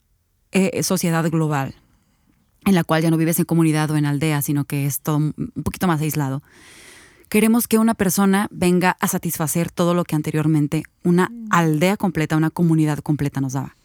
sociedad 0.80 1.28
global, 1.30 1.74
en 2.66 2.74
la 2.74 2.84
cual 2.84 3.02
ya 3.02 3.10
no 3.10 3.16
vives 3.16 3.38
en 3.38 3.46
comunidad 3.46 3.90
o 3.90 3.96
en 3.96 4.04
aldea, 4.04 4.42
sino 4.42 4.64
que 4.64 4.86
es 4.86 5.00
todo 5.00 5.16
un 5.16 5.52
poquito 5.64 5.86
más 5.86 6.00
aislado. 6.02 6.42
Queremos 7.28 7.66
que 7.68 7.78
una 7.78 7.94
persona 7.94 8.48
venga 8.50 8.96
a 9.00 9.08
satisfacer 9.08 9.70
todo 9.70 9.94
lo 9.94 10.04
que 10.04 10.16
anteriormente 10.16 10.82
una 11.02 11.32
aldea 11.50 11.96
completa, 11.96 12.36
una 12.36 12.50
comunidad 12.50 12.98
completa 12.98 13.40
nos 13.40 13.54
daba. 13.54 13.76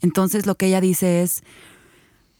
Entonces 0.00 0.46
lo 0.46 0.54
que 0.54 0.66
ella 0.66 0.80
dice 0.80 1.22
es, 1.22 1.42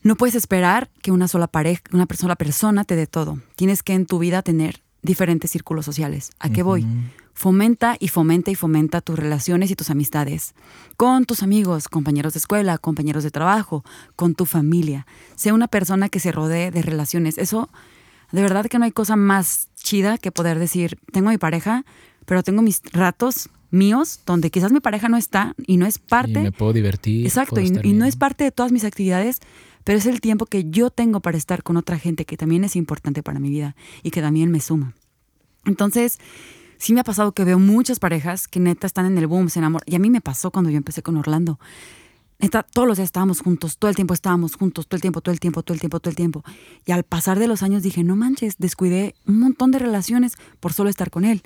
no 0.03 0.16
puedes 0.16 0.35
esperar 0.35 0.90
que 1.03 1.11
una 1.11 1.29
sola 1.29 1.46
pareja, 1.46 1.83
una 1.92 2.07
sola 2.14 2.37
persona 2.37 2.85
te 2.85 2.94
dé 2.94 3.07
todo. 3.07 3.40
Tienes 3.57 3.83
que 3.83 3.94
en 3.94 4.05
tu 4.05 4.18
vida 4.18 4.42
tener 4.42 4.83
diferentes 5.03 5.50
círculos 5.50 5.87
sociales. 5.87 6.31
¿A 6.38 6.50
qué 6.50 6.62
voy? 6.62 6.87
Fomenta 7.35 7.97
y 7.99 8.09
fomenta 8.09 8.51
y 8.51 8.55
fomenta 8.55 9.01
tus 9.01 9.18
relaciones 9.18 9.70
y 9.70 9.75
tus 9.75 9.90
amistades 9.90 10.55
con 10.97 11.25
tus 11.25 11.42
amigos, 11.42 11.88
compañeros 11.88 12.35
de 12.35 12.38
escuela, 12.38 12.79
compañeros 12.79 13.25
de 13.25 13.31
trabajo, 13.31 13.85
con 14.16 14.35
tu 14.35 14.47
familia. 14.47 15.07
Sea 15.35 15.53
una 15.53 15.68
persona 15.68 16.09
que 16.09 16.20
se 16.20 16.33
rodee 16.33 16.70
de 16.70 16.83
relaciones. 16.83 17.37
Eso, 17.38 17.68
de 18.31 18.40
verdad 18.40 18.66
que 18.66 18.79
no 18.79 18.85
hay 18.85 18.92
cosa 18.92 19.16
más 19.16 19.68
chida 19.75 20.16
que 20.16 20.31
poder 20.31 20.59
decir, 20.59 20.99
tengo 21.12 21.31
mi 21.31 21.38
pareja, 21.38 21.85
pero 22.25 22.42
tengo 22.42 22.62
mis 22.62 22.81
ratos, 22.92 23.51
míos, 23.75 24.20
donde 24.25 24.51
quizás 24.51 24.73
mi 24.73 24.81
pareja 24.81 25.09
no 25.09 25.16
está 25.16 25.55
y 25.66 25.77
no 25.77 25.85
es 25.85 25.99
parte. 25.99 26.40
Y 26.40 26.44
me 26.44 26.53
puedo 26.53 26.73
divertir. 26.73 27.27
Exacto, 27.27 27.57
puedo 27.57 27.81
y, 27.83 27.90
y 27.90 27.92
no 27.92 28.07
es 28.07 28.16
parte 28.16 28.44
de 28.44 28.53
todas 28.53 28.73
mis 28.73 28.85
actividades, 28.85 29.40
pero 29.83 29.99
es 29.99 30.07
el 30.07 30.20
tiempo 30.20 30.47
que 30.47 30.70
yo 30.70 30.90
tengo 30.90 31.20
para 31.20 31.37
estar 31.37 31.62
con 31.62 31.77
otra 31.77 31.99
gente 31.99 32.25
que 32.25 32.37
también 32.37 32.64
es 32.64 32.77
importante 32.77 33.23
para 33.23 33.38
mi 33.38 33.51
vida 33.51 33.77
y 34.03 34.11
que 34.11 34.23
también 34.23 34.51
me 34.51 34.61
suma. 34.61 34.94
Entonces, 35.66 36.18
sí 36.85 36.92
me 36.92 37.01
ha 37.01 37.05
pasado 37.05 37.33
que 37.33 37.44
veo 37.44 37.59
muchas 37.59 37.99
parejas 37.99 38.47
que 38.47 38.61
neta 38.61 38.87
están 38.87 39.07
en 39.07 39.16
el 39.16 39.27
boom, 39.27 39.49
se 39.49 39.59
enamoran. 39.59 39.85
Y 39.87 39.94
a 39.94 39.99
mí 39.99 40.11
me 40.11 40.20
pasó 40.20 40.51
cuando 40.51 40.70
yo 40.70 40.77
empecé 40.77 41.03
con 41.03 41.16
Orlando. 41.16 41.59
Neta, 42.38 42.62
todos 42.62 42.87
los 42.87 42.99
días 42.99 43.07
estábamos 43.07 43.40
juntos, 43.40 43.79
todo 43.79 43.88
el 43.88 43.94
tiempo 43.94 44.12
estábamos 44.12 44.57
juntos, 44.57 44.87
todo 44.87 44.97
el 44.97 45.01
tiempo, 45.01 45.23
todo 45.23 45.33
el 45.33 45.40
tiempo, 45.40 45.62
todo 45.62 45.73
el 45.73 45.81
tiempo, 45.81 45.99
todo 45.99 46.11
el 46.11 46.16
tiempo. 46.16 46.44
Y 46.85 46.92
al 46.92 47.05
pasar 47.05 47.38
de 47.38 47.49
los 47.49 47.62
años 47.62 47.83
dije, 47.83 48.05
no 48.05 48.16
manches, 48.16 48.57
descuidé 48.59 49.14
un 49.27 49.38
montón 49.38 49.70
de 49.70 49.79
relaciones 49.79 50.35
por 50.61 50.75
solo 50.75 50.90
estar 50.90 51.11
con 51.11 51.25
él. 51.25 51.42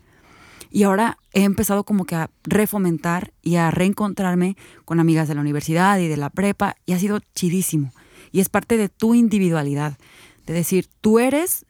Y 0.70 0.83
ahora 0.83 1.18
he 1.33 1.44
empezado 1.44 1.85
como 1.85 2.05
que 2.05 2.16
a 2.16 2.31
refomentar 2.42 3.33
y 3.40 3.57
a 3.57 3.70
reencontrarme 3.70 4.57
con 4.85 4.98
amigas 4.98 5.29
de 5.29 5.37
la 5.37 5.40
universidad 5.40 6.01
y 6.01 6.09
de 6.09 6.16
la 6.16 6.31
prepa 6.31 6.74
y 6.85 6.94
ha 6.94 6.98
sido 6.98 7.20
chidísimo. 7.37 7.92
Y 8.33 8.40
es 8.40 8.48
parte 8.48 8.77
de 8.77 8.88
tu 8.88 9.14
individualidad, 9.14 9.98
de 10.46 10.53
decir, 10.53 10.88
tú 11.01 11.20
eres 11.20 11.64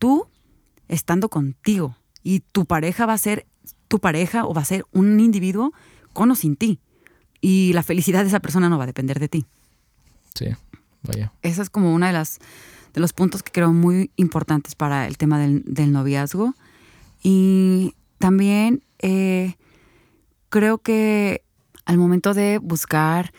tú 0.00 0.26
estando 0.88 1.28
contigo 1.28 1.96
y 2.22 2.40
tu 2.40 2.64
pareja 2.66 3.06
va 3.06 3.14
a 3.14 3.18
ser 3.18 3.46
tu 3.88 3.98
pareja 3.98 4.46
o 4.46 4.54
va 4.54 4.62
a 4.62 4.66
ser 4.66 4.84
un 4.92 5.20
individuo 5.20 5.72
con 6.12 6.30
o 6.30 6.34
sin 6.34 6.56
ti. 6.56 6.78
Y 7.40 7.72
la 7.72 7.82
felicidad 7.82 8.22
de 8.22 8.28
esa 8.28 8.40
persona 8.40 8.68
no 8.68 8.78
va 8.78 8.84
a 8.84 8.86
depender 8.86 9.18
de 9.18 9.28
ti. 9.28 9.46
Sí, 10.34 10.46
vaya. 11.02 11.32
Esa 11.42 11.62
es 11.62 11.70
como 11.70 11.92
una 11.92 12.06
de 12.06 12.12
las 12.12 12.38
de 12.94 13.00
los 13.00 13.12
puntos 13.12 13.42
que 13.42 13.52
creo 13.52 13.72
muy 13.72 14.10
importantes 14.16 14.74
para 14.74 15.06
el 15.06 15.16
tema 15.16 15.38
del, 15.38 15.62
del 15.66 15.92
noviazgo. 15.92 16.54
Y 17.22 17.94
también 18.18 18.82
eh, 18.98 19.54
creo 20.48 20.78
que 20.78 21.42
al 21.84 21.98
momento 21.98 22.34
de 22.34 22.58
buscar 22.58 23.32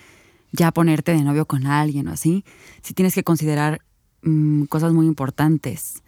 ya 0.52 0.72
ponerte 0.72 1.13
de 1.13 1.24
novio 1.24 1.46
con 1.46 1.65
alguien 1.65 2.08
o 2.08 2.12
así, 2.12 2.43
sí 2.82 2.93
tienes 2.93 3.15
que 3.15 3.24
considerar 3.24 3.82
mm, 4.22 4.63
cosas 4.65 4.93
muy 4.93 5.08
importantes. 5.08 6.04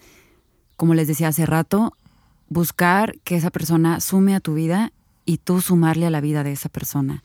Como 0.75 0.93
les 0.93 1.07
decía 1.07 1.29
hace 1.29 1.45
rato, 1.45 1.95
buscar 2.49 3.17
que 3.23 3.35
esa 3.35 3.49
persona 3.49 3.99
sume 3.99 4.35
a 4.35 4.39
tu 4.39 4.53
vida 4.53 4.91
y 5.25 5.37
tú 5.37 5.61
sumarle 5.61 6.05
a 6.05 6.11
la 6.11 6.21
vida 6.21 6.43
de 6.43 6.51
esa 6.51 6.69
persona. 6.69 7.23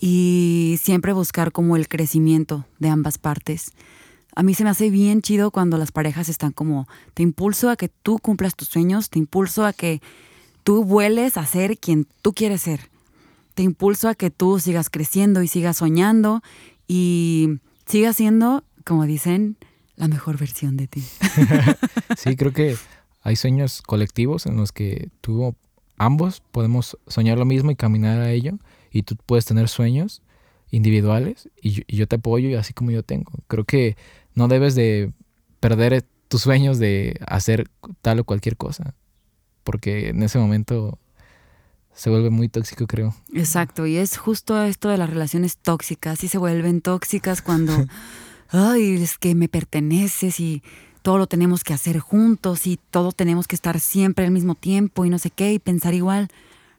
Y 0.00 0.78
siempre 0.82 1.12
buscar 1.12 1.52
como 1.52 1.76
el 1.76 1.88
crecimiento 1.88 2.66
de 2.78 2.88
ambas 2.88 3.18
partes. 3.18 3.72
A 4.34 4.42
mí 4.42 4.54
se 4.54 4.64
me 4.64 4.70
hace 4.70 4.90
bien 4.90 5.22
chido 5.22 5.50
cuando 5.50 5.78
las 5.78 5.92
parejas 5.92 6.28
están 6.28 6.50
como, 6.50 6.88
te 7.14 7.22
impulso 7.22 7.70
a 7.70 7.76
que 7.76 7.88
tú 7.88 8.18
cumplas 8.18 8.56
tus 8.56 8.68
sueños, 8.68 9.08
te 9.08 9.20
impulso 9.20 9.64
a 9.64 9.72
que 9.72 10.02
tú 10.64 10.84
vueles 10.84 11.36
a 11.36 11.46
ser 11.46 11.78
quien 11.78 12.08
tú 12.20 12.32
quieres 12.32 12.62
ser. 12.62 12.90
Te 13.54 13.62
impulso 13.62 14.08
a 14.08 14.16
que 14.16 14.30
tú 14.30 14.58
sigas 14.58 14.90
creciendo 14.90 15.42
y 15.42 15.48
sigas 15.48 15.76
soñando 15.76 16.42
y 16.88 17.60
sigas 17.86 18.16
siendo, 18.16 18.64
como 18.84 19.06
dicen, 19.06 19.56
la 19.94 20.08
mejor 20.08 20.38
versión 20.38 20.76
de 20.76 20.88
ti. 20.88 21.04
Sí, 22.16 22.36
creo 22.36 22.52
que 22.52 22.76
hay 23.24 23.36
sueños 23.36 23.82
colectivos 23.82 24.46
en 24.46 24.56
los 24.56 24.70
que 24.70 25.08
tú 25.20 25.56
ambos 25.96 26.42
podemos 26.52 26.98
soñar 27.06 27.38
lo 27.38 27.46
mismo 27.46 27.70
y 27.70 27.76
caminar 27.76 28.20
a 28.20 28.30
ello. 28.30 28.58
Y 28.90 29.02
tú 29.02 29.16
puedes 29.16 29.46
tener 29.46 29.68
sueños 29.68 30.22
individuales 30.70 31.48
y 31.60 31.70
yo, 31.70 31.82
y 31.86 31.96
yo 31.96 32.06
te 32.06 32.16
apoyo 32.16 32.48
y 32.50 32.54
así 32.54 32.74
como 32.74 32.90
yo 32.90 33.02
tengo. 33.02 33.32
Creo 33.48 33.64
que 33.64 33.96
no 34.34 34.46
debes 34.46 34.74
de 34.74 35.12
perder 35.58 36.04
tus 36.28 36.42
sueños 36.42 36.78
de 36.78 37.18
hacer 37.26 37.70
tal 38.02 38.20
o 38.20 38.24
cualquier 38.24 38.58
cosa. 38.58 38.94
Porque 39.64 40.10
en 40.10 40.22
ese 40.22 40.38
momento 40.38 40.98
se 41.94 42.10
vuelve 42.10 42.28
muy 42.28 42.48
tóxico, 42.48 42.86
creo. 42.86 43.14
Exacto, 43.32 43.86
y 43.86 43.96
es 43.96 44.18
justo 44.18 44.62
esto 44.64 44.88
de 44.90 44.98
las 44.98 45.08
relaciones 45.08 45.56
tóxicas, 45.56 46.24
y 46.24 46.28
se 46.28 46.38
vuelven 46.38 46.80
tóxicas 46.80 47.40
cuando, 47.40 47.72
ay, 48.48 49.02
es 49.02 49.16
que 49.16 49.34
me 49.34 49.48
perteneces 49.48 50.40
y 50.40 50.62
todo 51.04 51.18
lo 51.18 51.26
tenemos 51.26 51.64
que 51.64 51.74
hacer 51.74 51.98
juntos 51.98 52.66
y 52.66 52.78
todo 52.90 53.12
tenemos 53.12 53.46
que 53.46 53.54
estar 53.54 53.78
siempre 53.78 54.24
al 54.24 54.30
mismo 54.30 54.54
tiempo 54.54 55.04
y 55.04 55.10
no 55.10 55.18
sé 55.18 55.28
qué 55.30 55.52
y 55.52 55.58
pensar 55.58 55.92
igual. 55.92 56.28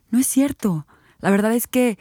No 0.09 0.17
es 0.17 0.25
cierto. 0.25 0.87
La 1.19 1.29
verdad 1.29 1.53
es 1.53 1.67
que 1.67 1.99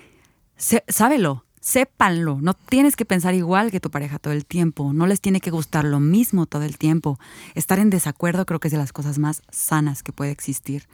sé- 0.56 0.84
sábelo, 0.88 1.44
sépanlo. 1.60 2.38
No 2.40 2.54
tienes 2.54 2.96
que 2.96 3.04
pensar 3.04 3.34
igual 3.34 3.70
que 3.70 3.78
tu 3.78 3.90
pareja 3.90 4.18
todo 4.18 4.32
el 4.32 4.46
tiempo. 4.46 4.94
No 4.94 5.06
les 5.06 5.20
tiene 5.20 5.42
que 5.42 5.50
gustar 5.50 5.84
lo 5.84 6.00
mismo 6.00 6.46
todo 6.46 6.62
el 6.62 6.78
tiempo. 6.78 7.18
Estar 7.54 7.78
en 7.78 7.90
desacuerdo 7.90 8.46
creo 8.46 8.58
que 8.58 8.68
es 8.68 8.72
de 8.72 8.78
las 8.78 8.94
cosas 8.94 9.18
más 9.18 9.42
sanas 9.50 10.02
que 10.02 10.12
puede 10.14 10.30
existir. 10.30 10.88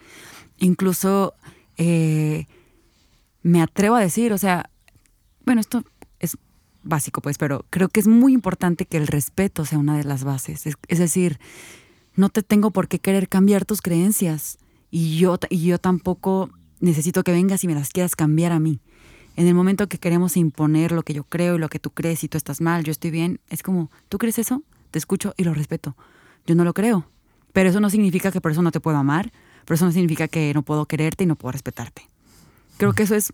Incluso 0.59 1.35
eh, 1.77 2.47
me 3.45 3.63
atrevo 3.63 3.95
a 3.95 4.01
decir, 4.01 4.33
o 4.33 4.39
sea, 4.39 4.69
bueno, 5.47 5.61
esto 5.61 5.85
es 6.00 6.00
básico, 6.83 7.21
pues, 7.21 7.39
pero 7.39 7.65
creo 7.71 7.89
que 7.89 8.01
es 8.01 8.07
muy 8.07 8.33
importante 8.33 8.87
que 8.87 8.97
el 8.97 9.07
respeto 9.07 9.65
sea 9.65 9.79
una 9.79 9.97
de 9.97 10.05
las 10.05 10.25
bases. 10.25 10.67
Es, 10.67 10.77
es 10.89 10.99
decir, 10.99 11.39
no 12.17 12.29
te 12.29 12.43
tengo 12.43 12.71
por 12.71 12.89
qué 12.89 12.99
querer 12.99 13.29
cambiar 13.29 13.65
tus 13.65 13.83
creencias 13.83 14.59
y 14.91 15.19
yo, 15.19 15.39
y 15.49 15.65
yo 15.65 15.79
tampoco 15.79 16.51
necesito 16.81 17.23
que 17.23 17.33
vengas 17.33 17.63
y 17.65 17.69
me 17.69 17.75
las 17.75 17.91
quieras 17.91 18.17
cambiar 18.17 18.53
a 18.53 18.61
mí. 18.61 18.81
En 19.37 19.47
el 19.47 19.55
momento 19.55 19.89
que 19.89 19.99
queremos 19.99 20.37
imponer 20.37 20.93
lo 20.93 21.03
que 21.03 21.15
yo 21.15 21.25
creo 21.25 21.57
y 21.57 21.59
lo 21.59 21.69
que 21.69 21.79
tú 21.79 21.91
crees 21.91 22.25
y 22.25 22.29
tú 22.29 22.37
estás 22.37 22.61
mal, 22.61 22.85
yo 22.85 22.91
estoy 22.91 23.11
bien, 23.11 23.41
es 23.49 23.63
como, 23.63 23.91
¿tú 24.09 24.19
crees 24.19 24.39
eso? 24.39 24.63
Te 24.91 24.99
escucho 24.99 25.35
y 25.37 25.45
lo 25.45 25.55
respeto. 25.55 25.97
Yo 26.47 26.55
no 26.55 26.65
lo 26.65 26.75
creo. 26.75 27.07
Pero 27.53 27.71
eso 27.71 27.81
no 27.81 27.91
significa 27.91 28.33
que 28.33 28.41
por 28.41 28.53
eso 28.53 28.63
no 28.63 28.73
te 28.73 28.81
puedo 28.81 28.97
amar, 28.97 29.33
pero 29.65 29.77
eso 29.77 29.85
no 29.85 29.93
significa 29.93 30.29
que 30.29 30.53
no 30.55 30.63
puedo 30.63 30.87
quererte 30.87 31.25
y 31.25 31.27
no 31.27 31.37
puedo 31.37 31.53
respetarte. 31.53 32.09
Creo 32.77 32.93
que 32.93 33.05
eso 33.05 33.15
es 33.15 33.33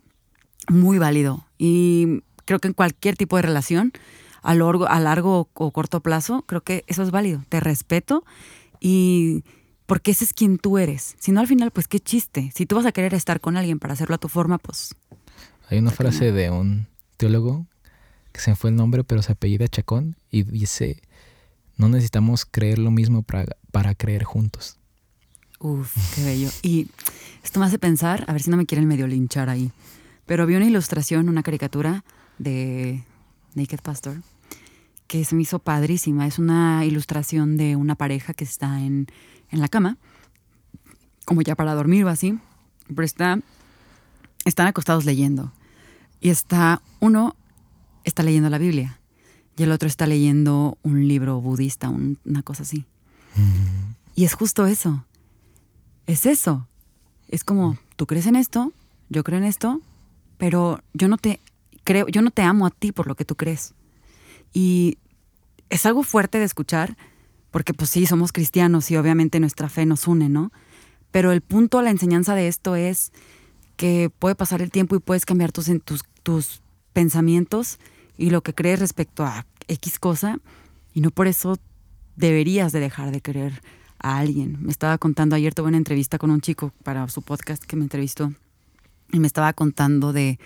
muy 0.68 0.98
válido 0.98 1.46
y 1.58 2.22
creo 2.46 2.58
que 2.58 2.68
en 2.68 2.74
cualquier 2.74 3.16
tipo 3.16 3.36
de 3.36 3.42
relación, 3.42 3.92
a 4.42 4.54
largo, 4.54 4.88
a 4.88 5.00
largo 5.00 5.50
o 5.52 5.70
corto 5.72 6.00
plazo, 6.00 6.44
creo 6.46 6.62
que 6.62 6.84
eso 6.86 7.02
es 7.02 7.10
válido. 7.10 7.44
Te 7.50 7.60
respeto 7.60 8.24
y 8.80 9.44
porque 9.86 10.12
ese 10.12 10.24
es 10.24 10.32
quien 10.32 10.58
tú 10.58 10.78
eres. 10.78 11.16
Si 11.18 11.32
no, 11.32 11.40
al 11.40 11.46
final, 11.46 11.70
pues 11.72 11.88
qué 11.88 12.00
chiste. 12.00 12.52
Si 12.54 12.64
tú 12.64 12.76
vas 12.76 12.86
a 12.86 12.92
querer 12.92 13.12
estar 13.12 13.40
con 13.40 13.56
alguien 13.56 13.78
para 13.78 13.94
hacerlo 13.94 14.14
a 14.14 14.18
tu 14.18 14.28
forma, 14.28 14.58
pues 14.58 14.94
Hay 15.68 15.78
una 15.78 15.90
frase 15.90 16.32
de 16.32 16.50
un 16.50 16.86
teólogo 17.16 17.66
que 18.32 18.40
se 18.40 18.50
me 18.50 18.56
fue 18.56 18.70
el 18.70 18.76
nombre, 18.76 19.02
pero 19.02 19.22
se 19.22 19.32
apellida 19.32 19.66
Chacón 19.66 20.16
y 20.30 20.44
dice, 20.44 21.02
no 21.76 21.88
necesitamos 21.88 22.44
creer 22.44 22.78
lo 22.78 22.90
mismo 22.90 23.22
para, 23.22 23.56
para 23.72 23.94
creer 23.94 24.24
juntos. 24.24 24.76
Uf, 25.58 25.96
qué 26.14 26.22
bello. 26.22 26.50
Y 26.62 26.88
esto 27.42 27.58
me 27.60 27.66
hace 27.66 27.78
pensar, 27.78 28.24
a 28.28 28.32
ver 28.32 28.42
si 28.42 28.50
no 28.50 28.56
me 28.56 28.66
quieren 28.66 28.86
medio 28.86 29.06
linchar 29.06 29.48
ahí, 29.48 29.72
pero 30.26 30.46
vi 30.46 30.54
una 30.54 30.66
ilustración, 30.66 31.28
una 31.28 31.42
caricatura 31.42 32.04
de 32.38 33.04
Naked 33.54 33.80
Pastor 33.80 34.22
que 35.06 35.24
se 35.24 35.36
me 35.36 35.42
hizo 35.42 35.60
padrísima. 35.60 36.26
Es 36.26 36.38
una 36.40 36.84
ilustración 36.84 37.56
de 37.56 37.76
una 37.76 37.94
pareja 37.94 38.34
que 38.34 38.42
está 38.44 38.80
en, 38.80 39.06
en 39.50 39.60
la 39.60 39.68
cama, 39.68 39.98
como 41.24 41.42
ya 41.42 41.54
para 41.54 41.74
dormir 41.74 42.04
o 42.04 42.08
así, 42.08 42.38
pero 42.88 43.04
está, 43.04 43.38
están 44.44 44.66
acostados 44.66 45.04
leyendo. 45.04 45.52
Y 46.20 46.30
está, 46.30 46.82
uno 46.98 47.36
está 48.02 48.24
leyendo 48.24 48.50
la 48.50 48.58
Biblia 48.58 48.98
y 49.56 49.62
el 49.62 49.70
otro 49.70 49.86
está 49.86 50.06
leyendo 50.08 50.76
un 50.82 51.06
libro 51.06 51.40
budista, 51.40 51.88
un- 51.88 52.18
una 52.24 52.42
cosa 52.42 52.64
así. 52.64 52.84
Y 54.16 54.24
es 54.24 54.34
justo 54.34 54.66
eso. 54.66 55.04
Es 56.06 56.26
eso. 56.26 56.66
Es 57.28 57.44
como, 57.44 57.78
tú 57.96 58.06
crees 58.06 58.26
en 58.26 58.34
esto, 58.36 58.72
yo 59.08 59.22
creo 59.24 59.38
en 59.38 59.44
esto, 59.44 59.80
pero 60.38 60.80
yo 60.94 61.06
no 61.08 61.16
te 61.16 61.40
creo, 61.86 62.08
yo 62.08 62.20
no 62.20 62.30
te 62.30 62.42
amo 62.42 62.66
a 62.66 62.70
ti 62.70 62.92
por 62.92 63.06
lo 63.06 63.14
que 63.14 63.24
tú 63.24 63.36
crees. 63.36 63.72
Y 64.52 64.98
es 65.70 65.86
algo 65.86 66.02
fuerte 66.02 66.38
de 66.38 66.44
escuchar, 66.44 66.96
porque 67.50 67.72
pues 67.72 67.88
sí, 67.90 68.04
somos 68.04 68.32
cristianos 68.32 68.90
y 68.90 68.96
obviamente 68.96 69.40
nuestra 69.40 69.70
fe 69.70 69.86
nos 69.86 70.06
une, 70.06 70.28
¿no? 70.28 70.52
Pero 71.10 71.32
el 71.32 71.40
punto, 71.40 71.80
la 71.80 71.90
enseñanza 71.90 72.34
de 72.34 72.48
esto 72.48 72.76
es 72.76 73.12
que 73.76 74.10
puede 74.18 74.34
pasar 74.34 74.60
el 74.60 74.70
tiempo 74.70 74.96
y 74.96 74.98
puedes 74.98 75.24
cambiar 75.24 75.52
tus, 75.52 75.66
tus, 75.84 76.02
tus 76.22 76.60
pensamientos 76.92 77.78
y 78.18 78.30
lo 78.30 78.42
que 78.42 78.52
crees 78.52 78.80
respecto 78.80 79.24
a 79.24 79.46
X 79.68 79.98
cosa, 79.98 80.38
y 80.92 81.00
no 81.00 81.10
por 81.10 81.28
eso 81.28 81.58
deberías 82.16 82.72
de 82.72 82.80
dejar 82.80 83.12
de 83.12 83.20
querer 83.20 83.62
a 83.98 84.18
alguien. 84.18 84.58
Me 84.60 84.72
estaba 84.72 84.98
contando, 84.98 85.36
ayer 85.36 85.54
tuve 85.54 85.68
una 85.68 85.76
entrevista 85.76 86.18
con 86.18 86.30
un 86.30 86.40
chico 86.40 86.72
para 86.82 87.08
su 87.08 87.22
podcast 87.22 87.62
que 87.62 87.76
me 87.76 87.84
entrevistó, 87.84 88.32
y 89.12 89.20
me 89.20 89.26
estaba 89.26 89.52
contando 89.52 90.12
de, 90.12 90.38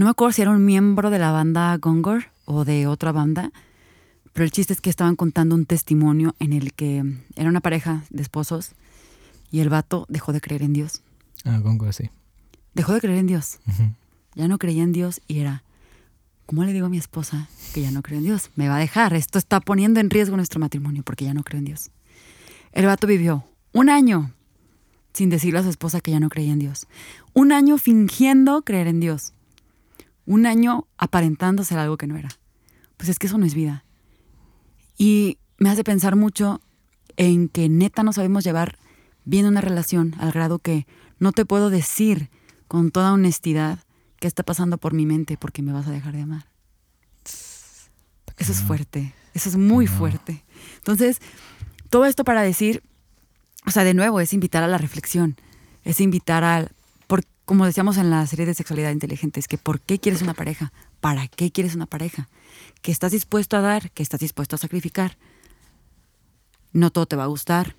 no 0.00 0.06
me 0.06 0.12
acuerdo 0.12 0.32
si 0.32 0.40
era 0.40 0.50
un 0.50 0.64
miembro 0.64 1.10
de 1.10 1.18
la 1.18 1.30
banda 1.30 1.76
Gongor 1.76 2.24
o 2.46 2.64
de 2.64 2.86
otra 2.86 3.12
banda, 3.12 3.52
pero 4.32 4.44
el 4.44 4.50
chiste 4.50 4.72
es 4.72 4.80
que 4.80 4.88
estaban 4.88 5.14
contando 5.14 5.54
un 5.54 5.66
testimonio 5.66 6.34
en 6.38 6.54
el 6.54 6.72
que 6.72 7.04
era 7.36 7.50
una 7.50 7.60
pareja 7.60 8.04
de 8.08 8.22
esposos 8.22 8.70
y 9.50 9.60
el 9.60 9.68
vato 9.68 10.06
dejó 10.08 10.32
de 10.32 10.40
creer 10.40 10.62
en 10.62 10.72
Dios. 10.72 11.02
Ah, 11.44 11.58
gongo 11.58 11.84
así. 11.84 12.08
Dejó 12.72 12.94
de 12.94 13.02
creer 13.02 13.18
en 13.18 13.26
Dios. 13.26 13.58
Ya 14.34 14.48
no 14.48 14.56
creía 14.56 14.84
en 14.84 14.92
Dios 14.92 15.20
y 15.28 15.40
era, 15.40 15.64
¿cómo 16.46 16.64
le 16.64 16.72
digo 16.72 16.86
a 16.86 16.88
mi 16.88 16.96
esposa 16.96 17.48
que 17.74 17.82
ya 17.82 17.90
no 17.90 18.00
creo 18.00 18.20
en 18.20 18.24
Dios? 18.24 18.52
Me 18.56 18.70
va 18.70 18.76
a 18.76 18.80
dejar. 18.80 19.12
Esto 19.12 19.36
está 19.38 19.60
poniendo 19.60 20.00
en 20.00 20.08
riesgo 20.08 20.34
nuestro 20.34 20.60
matrimonio 20.60 21.02
porque 21.02 21.26
ya 21.26 21.34
no 21.34 21.44
creo 21.44 21.58
en 21.58 21.66
Dios. 21.66 21.90
El 22.72 22.86
vato 22.86 23.06
vivió 23.06 23.44
un 23.74 23.90
año 23.90 24.32
sin 25.12 25.28
decirle 25.28 25.58
a 25.58 25.62
su 25.62 25.68
esposa 25.68 26.00
que 26.00 26.12
ya 26.12 26.20
no 26.20 26.30
creía 26.30 26.54
en 26.54 26.58
Dios. 26.58 26.86
Un 27.34 27.52
año 27.52 27.76
fingiendo 27.76 28.62
creer 28.62 28.86
en 28.86 29.00
Dios. 29.00 29.34
Un 30.30 30.46
año 30.46 30.86
aparentándose 30.96 31.74
algo 31.74 31.96
que 31.96 32.06
no 32.06 32.16
era. 32.16 32.28
Pues 32.96 33.08
es 33.08 33.18
que 33.18 33.26
eso 33.26 33.36
no 33.36 33.46
es 33.46 33.54
vida. 33.54 33.84
Y 34.96 35.38
me 35.58 35.70
hace 35.70 35.82
pensar 35.82 36.14
mucho 36.14 36.60
en 37.16 37.48
que 37.48 37.68
neta 37.68 38.04
no 38.04 38.12
sabemos 38.12 38.44
llevar 38.44 38.78
bien 39.24 39.44
una 39.44 39.60
relación 39.60 40.14
al 40.20 40.30
grado 40.30 40.60
que 40.60 40.86
no 41.18 41.32
te 41.32 41.44
puedo 41.44 41.68
decir 41.68 42.30
con 42.68 42.92
toda 42.92 43.12
honestidad 43.12 43.80
qué 44.20 44.28
está 44.28 44.44
pasando 44.44 44.78
por 44.78 44.94
mi 44.94 45.04
mente 45.04 45.36
porque 45.36 45.62
me 45.62 45.72
vas 45.72 45.88
a 45.88 45.90
dejar 45.90 46.14
de 46.14 46.22
amar. 46.22 46.46
Eso 47.24 48.52
es 48.52 48.60
fuerte, 48.60 49.12
eso 49.34 49.48
es 49.48 49.56
muy 49.56 49.88
fuerte. 49.88 50.44
Entonces, 50.76 51.18
todo 51.88 52.04
esto 52.04 52.22
para 52.22 52.42
decir, 52.42 52.84
o 53.66 53.72
sea, 53.72 53.82
de 53.82 53.94
nuevo, 53.94 54.20
es 54.20 54.32
invitar 54.32 54.62
a 54.62 54.68
la 54.68 54.78
reflexión, 54.78 55.34
es 55.82 56.00
invitar 56.00 56.44
al, 56.44 56.70
como 57.50 57.66
decíamos 57.66 57.96
en 57.96 58.10
la 58.10 58.24
serie 58.28 58.46
de 58.46 58.54
sexualidad 58.54 58.92
inteligente, 58.92 59.40
es 59.40 59.48
que 59.48 59.58
¿por 59.58 59.80
qué 59.80 59.98
quieres 59.98 60.22
una 60.22 60.34
pareja? 60.34 60.72
¿Para 61.00 61.26
qué 61.26 61.50
quieres 61.50 61.74
una 61.74 61.86
pareja? 61.86 62.28
¿Qué 62.80 62.92
estás 62.92 63.10
dispuesto 63.10 63.56
a 63.56 63.60
dar? 63.60 63.90
¿Qué 63.90 64.04
estás 64.04 64.20
dispuesto 64.20 64.54
a 64.54 64.58
sacrificar? 64.60 65.18
No 66.72 66.92
todo 66.92 67.06
te 67.06 67.16
va 67.16 67.24
a 67.24 67.26
gustar, 67.26 67.74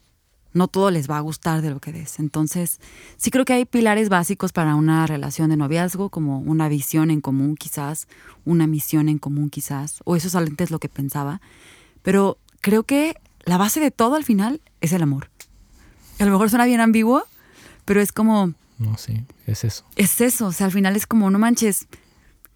no 0.51 0.67
todo 0.67 0.91
les 0.91 1.09
va 1.09 1.15
a 1.15 1.21
gustar 1.21 1.61
de 1.61 1.69
lo 1.69 1.79
que 1.79 1.93
des. 1.93 2.19
Entonces, 2.19 2.81
sí 3.15 3.31
creo 3.31 3.45
que 3.45 3.53
hay 3.53 3.63
pilares 3.63 4.09
básicos 4.09 4.51
para 4.51 4.75
una 4.75 5.07
relación 5.07 5.49
de 5.49 5.55
noviazgo, 5.55 6.09
como 6.09 6.39
una 6.39 6.67
visión 6.67 7.09
en 7.09 7.21
común 7.21 7.55
quizás, 7.55 8.09
una 8.43 8.67
misión 8.67 9.07
en 9.07 9.19
común 9.19 9.49
quizás, 9.49 10.01
o 10.03 10.17
eso 10.17 10.27
es 10.37 10.69
lo 10.71 10.79
que 10.79 10.89
pensaba. 10.89 11.39
Pero 12.01 12.37
creo 12.59 12.83
que 12.83 13.15
la 13.45 13.55
base 13.55 13.79
de 13.79 13.91
todo 13.91 14.15
al 14.15 14.25
final 14.25 14.59
es 14.81 14.91
el 14.91 15.01
amor. 15.01 15.29
A 16.19 16.25
lo 16.25 16.31
mejor 16.31 16.49
suena 16.49 16.65
bien 16.65 16.81
ambiguo, 16.81 17.23
pero 17.85 18.01
es 18.01 18.11
como... 18.11 18.53
No, 18.81 18.97
sí, 18.97 19.25
es 19.47 19.63
eso. 19.63 19.85
Es 19.95 20.21
eso, 20.21 20.47
o 20.47 20.51
sea, 20.51 20.65
al 20.65 20.71
final 20.71 20.95
es 20.95 21.05
como, 21.05 21.29
no 21.29 21.39
manches, 21.39 21.87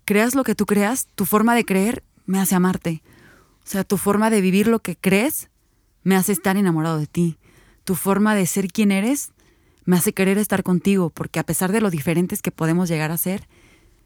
creas 0.05 0.35
lo 0.35 0.43
que 0.43 0.55
tú 0.55 0.65
creas, 0.65 1.07
tu 1.15 1.25
forma 1.25 1.55
de 1.55 1.65
creer 1.65 2.03
me 2.25 2.39
hace 2.39 2.55
amarte. 2.55 3.03
O 3.63 3.67
sea, 3.67 3.83
tu 3.83 3.97
forma 3.97 4.29
de 4.29 4.41
vivir 4.41 4.67
lo 4.67 4.79
que 4.79 4.95
crees 4.95 5.49
me 6.03 6.15
hace 6.15 6.31
estar 6.31 6.57
enamorado 6.57 6.99
de 6.99 7.07
ti 7.07 7.37
tu 7.85 7.95
forma 7.95 8.35
de 8.35 8.45
ser 8.47 8.67
quien 8.67 8.91
eres 8.91 9.31
me 9.85 9.95
hace 9.95 10.11
querer 10.11 10.39
estar 10.39 10.63
contigo, 10.63 11.11
porque 11.11 11.39
a 11.39 11.45
pesar 11.45 11.71
de 11.71 11.79
lo 11.79 11.91
diferentes 11.91 12.41
que 12.41 12.49
podemos 12.49 12.89
llegar 12.89 13.11
a 13.11 13.17
ser, 13.17 13.47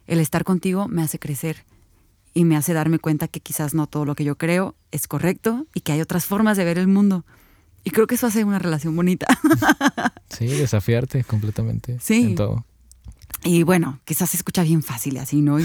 el 0.05 0.19
estar 0.19 0.43
contigo 0.43 0.89
me 0.89 1.01
hace 1.01 1.17
crecer 1.17 1.65
y 2.33 2.43
me 2.43 2.57
hace 2.57 2.73
darme 2.73 2.99
cuenta 2.99 3.29
que 3.29 3.39
quizás 3.39 3.73
no 3.73 3.87
todo 3.87 4.03
lo 4.03 4.13
que 4.13 4.25
yo 4.25 4.37
creo 4.37 4.75
es 4.91 5.07
correcto 5.07 5.65
y 5.73 5.79
que 5.79 5.93
hay 5.93 6.01
otras 6.01 6.25
formas 6.25 6.57
de 6.57 6.65
ver 6.65 6.77
el 6.77 6.89
mundo. 6.89 7.25
Y 7.83 7.91
creo 7.91 8.07
que 8.07 8.15
eso 8.15 8.27
hace 8.27 8.43
una 8.43 8.59
relación 8.59 8.95
bonita. 8.95 9.27
sí, 10.29 10.47
desafiarte 10.47 11.23
completamente 11.23 11.97
sí. 12.01 12.23
en 12.23 12.35
todo. 12.35 12.65
Y 13.43 13.63
bueno, 13.63 13.99
quizás 14.05 14.31
se 14.31 14.37
escucha 14.37 14.63
bien 14.63 14.83
fácil 14.83 15.17
así, 15.17 15.41
¿no? 15.41 15.57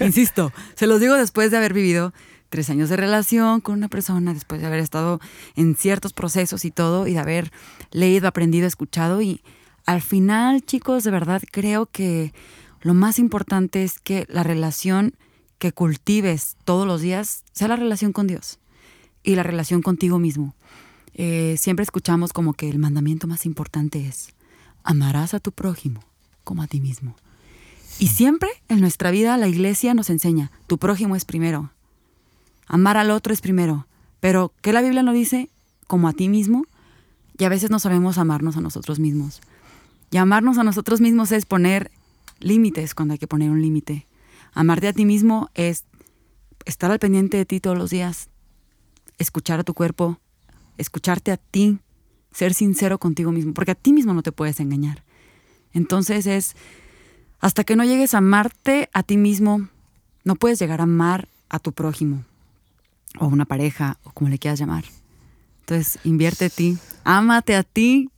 insisto, 0.00 0.52
se 0.76 0.86
los 0.86 1.00
digo 1.00 1.14
después 1.14 1.50
de 1.50 1.56
haber 1.56 1.72
vivido 1.72 2.12
tres 2.48 2.70
años 2.70 2.88
de 2.88 2.96
relación 2.96 3.60
con 3.60 3.74
una 3.74 3.88
persona, 3.88 4.32
después 4.32 4.60
de 4.60 4.66
haber 4.66 4.80
estado 4.80 5.20
en 5.56 5.74
ciertos 5.74 6.12
procesos 6.12 6.64
y 6.64 6.70
todo, 6.70 7.06
y 7.06 7.14
de 7.14 7.18
haber 7.18 7.50
leído, 7.90 8.28
aprendido, 8.28 8.66
escuchado. 8.66 9.20
Y 9.22 9.42
al 9.84 10.02
final, 10.02 10.62
chicos, 10.62 11.04
de 11.04 11.10
verdad 11.10 11.42
creo 11.50 11.86
que 11.86 12.32
lo 12.80 12.94
más 12.94 13.18
importante 13.18 13.82
es 13.82 13.98
que 13.98 14.26
la 14.28 14.42
relación 14.42 15.16
que 15.58 15.72
cultives 15.72 16.56
todos 16.64 16.86
los 16.86 17.00
días 17.00 17.44
sea 17.52 17.68
la 17.68 17.76
relación 17.76 18.12
con 18.12 18.26
Dios 18.26 18.58
y 19.22 19.34
la 19.34 19.42
relación 19.42 19.82
contigo 19.82 20.18
mismo. 20.18 20.54
Eh, 21.16 21.56
siempre 21.58 21.82
escuchamos 21.82 22.32
como 22.32 22.52
que 22.52 22.70
el 22.70 22.78
mandamiento 22.78 23.26
más 23.26 23.44
importante 23.44 24.06
es, 24.06 24.34
amarás 24.84 25.34
a 25.34 25.40
tu 25.40 25.50
prójimo 25.50 26.00
como 26.44 26.62
a 26.62 26.68
ti 26.68 26.80
mismo. 26.80 27.16
Y 27.98 28.08
siempre 28.08 28.48
en 28.68 28.80
nuestra 28.80 29.10
vida 29.10 29.36
la 29.36 29.48
iglesia 29.48 29.94
nos 29.94 30.10
enseña, 30.10 30.52
tu 30.68 30.78
prójimo 30.78 31.16
es 31.16 31.24
primero, 31.24 31.72
Amar 32.66 32.96
al 32.96 33.10
otro 33.10 33.32
es 33.32 33.40
primero, 33.40 33.86
pero 34.20 34.52
¿qué 34.60 34.72
la 34.72 34.82
Biblia 34.82 35.02
no 35.02 35.12
dice? 35.12 35.50
Como 35.86 36.08
a 36.08 36.12
ti 36.12 36.28
mismo. 36.28 36.64
Y 37.38 37.44
a 37.44 37.48
veces 37.48 37.70
no 37.70 37.78
sabemos 37.78 38.18
amarnos 38.18 38.56
a 38.56 38.60
nosotros 38.60 38.98
mismos. 38.98 39.40
Y 40.10 40.16
amarnos 40.16 40.58
a 40.58 40.64
nosotros 40.64 41.00
mismos 41.00 41.32
es 41.32 41.46
poner 41.46 41.90
límites 42.40 42.94
cuando 42.94 43.12
hay 43.12 43.18
que 43.18 43.28
poner 43.28 43.50
un 43.50 43.62
límite. 43.62 44.06
Amarte 44.52 44.88
a 44.88 44.92
ti 44.92 45.04
mismo 45.04 45.50
es 45.54 45.84
estar 46.64 46.90
al 46.90 46.98
pendiente 46.98 47.36
de 47.36 47.44
ti 47.44 47.60
todos 47.60 47.78
los 47.78 47.90
días, 47.90 48.30
escuchar 49.18 49.60
a 49.60 49.64
tu 49.64 49.74
cuerpo, 49.74 50.18
escucharte 50.78 51.32
a 51.32 51.36
ti, 51.36 51.78
ser 52.32 52.54
sincero 52.54 52.98
contigo 52.98 53.32
mismo, 53.32 53.54
porque 53.54 53.72
a 53.72 53.74
ti 53.74 53.92
mismo 53.92 54.14
no 54.14 54.22
te 54.22 54.32
puedes 54.32 54.60
engañar. 54.60 55.04
Entonces 55.72 56.26
es, 56.26 56.56
hasta 57.40 57.64
que 57.64 57.76
no 57.76 57.84
llegues 57.84 58.14
a 58.14 58.18
amarte 58.18 58.88
a 58.92 59.02
ti 59.02 59.16
mismo, 59.16 59.68
no 60.24 60.36
puedes 60.36 60.58
llegar 60.58 60.80
a 60.80 60.84
amar 60.84 61.28
a 61.48 61.58
tu 61.58 61.72
prójimo 61.72 62.24
o 63.18 63.26
una 63.26 63.44
pareja, 63.44 63.98
o 64.04 64.10
como 64.10 64.30
le 64.30 64.38
quieras 64.38 64.58
llamar. 64.58 64.84
Entonces, 65.60 65.98
invierte 66.04 66.46
a 66.46 66.50
ti, 66.50 66.78
ámate 67.04 67.56
a 67.56 67.62
ti, 67.62 68.10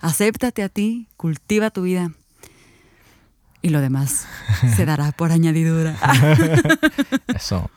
acéptate 0.00 0.62
a 0.62 0.68
ti, 0.68 1.08
cultiva 1.16 1.70
tu 1.70 1.82
vida. 1.82 2.12
Y 3.62 3.68
lo 3.68 3.80
demás 3.80 4.26
se 4.74 4.86
dará 4.86 5.12
por 5.12 5.32
añadidura. 5.32 5.98
eso. 7.28 7.70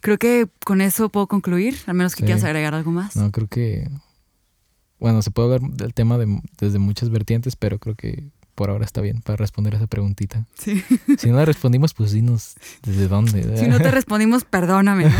Creo 0.00 0.18
que 0.18 0.48
con 0.64 0.80
eso 0.80 1.08
puedo 1.08 1.26
concluir, 1.26 1.76
al 1.86 1.94
menos 1.94 2.14
que 2.14 2.24
quieras 2.24 2.44
agregar 2.44 2.74
algo 2.74 2.90
más. 2.90 3.16
No, 3.16 3.30
creo 3.30 3.48
que. 3.48 3.88
Bueno, 4.98 5.22
se 5.22 5.30
puede 5.30 5.48
ver 5.48 5.60
del 5.62 5.94
tema 5.94 6.18
de, 6.18 6.40
desde 6.58 6.78
muchas 6.78 7.10
vertientes, 7.10 7.56
pero 7.56 7.78
creo 7.78 7.94
que 7.94 8.30
por 8.60 8.68
ahora 8.68 8.84
está 8.84 9.00
bien 9.00 9.22
para 9.22 9.36
responder 9.36 9.74
esa 9.74 9.86
preguntita. 9.86 10.46
Sí. 10.54 10.84
Si 11.16 11.30
no 11.30 11.36
la 11.36 11.46
respondimos, 11.46 11.94
pues 11.94 12.12
dinos 12.12 12.56
desde 12.82 13.08
dónde. 13.08 13.56
Si 13.56 13.66
no 13.66 13.78
te 13.78 13.90
respondimos, 13.90 14.44
perdóname. 14.44 15.04
¿no? 15.04 15.16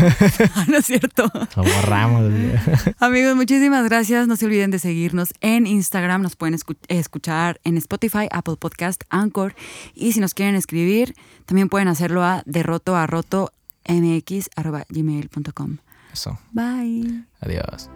Es 0.77 0.85
cierto. 0.85 1.23
Lo 1.55 1.63
borramos. 1.63 2.31
Amigos, 2.99 3.35
muchísimas 3.35 3.83
gracias. 3.85 4.27
No 4.27 4.35
se 4.35 4.45
olviden 4.45 4.69
de 4.69 4.77
seguirnos 4.77 5.33
en 5.41 5.65
Instagram. 5.65 6.21
Nos 6.21 6.35
pueden 6.35 6.55
escuchar 6.87 7.59
en 7.63 7.77
Spotify, 7.77 8.27
Apple 8.29 8.57
Podcast, 8.59 9.01
Anchor. 9.09 9.55
Y 9.95 10.11
si 10.11 10.19
nos 10.19 10.35
quieren 10.35 10.53
escribir, 10.53 11.15
también 11.47 11.67
pueden 11.67 11.87
hacerlo 11.87 12.23
a 12.23 12.43
derroto 12.45 12.95
a 12.95 13.07
roto 13.07 13.51
mx.gmail.com. 13.85 15.77
Eso. 16.13 16.37
Bye. 16.51 17.25
Adiós. 17.39 17.89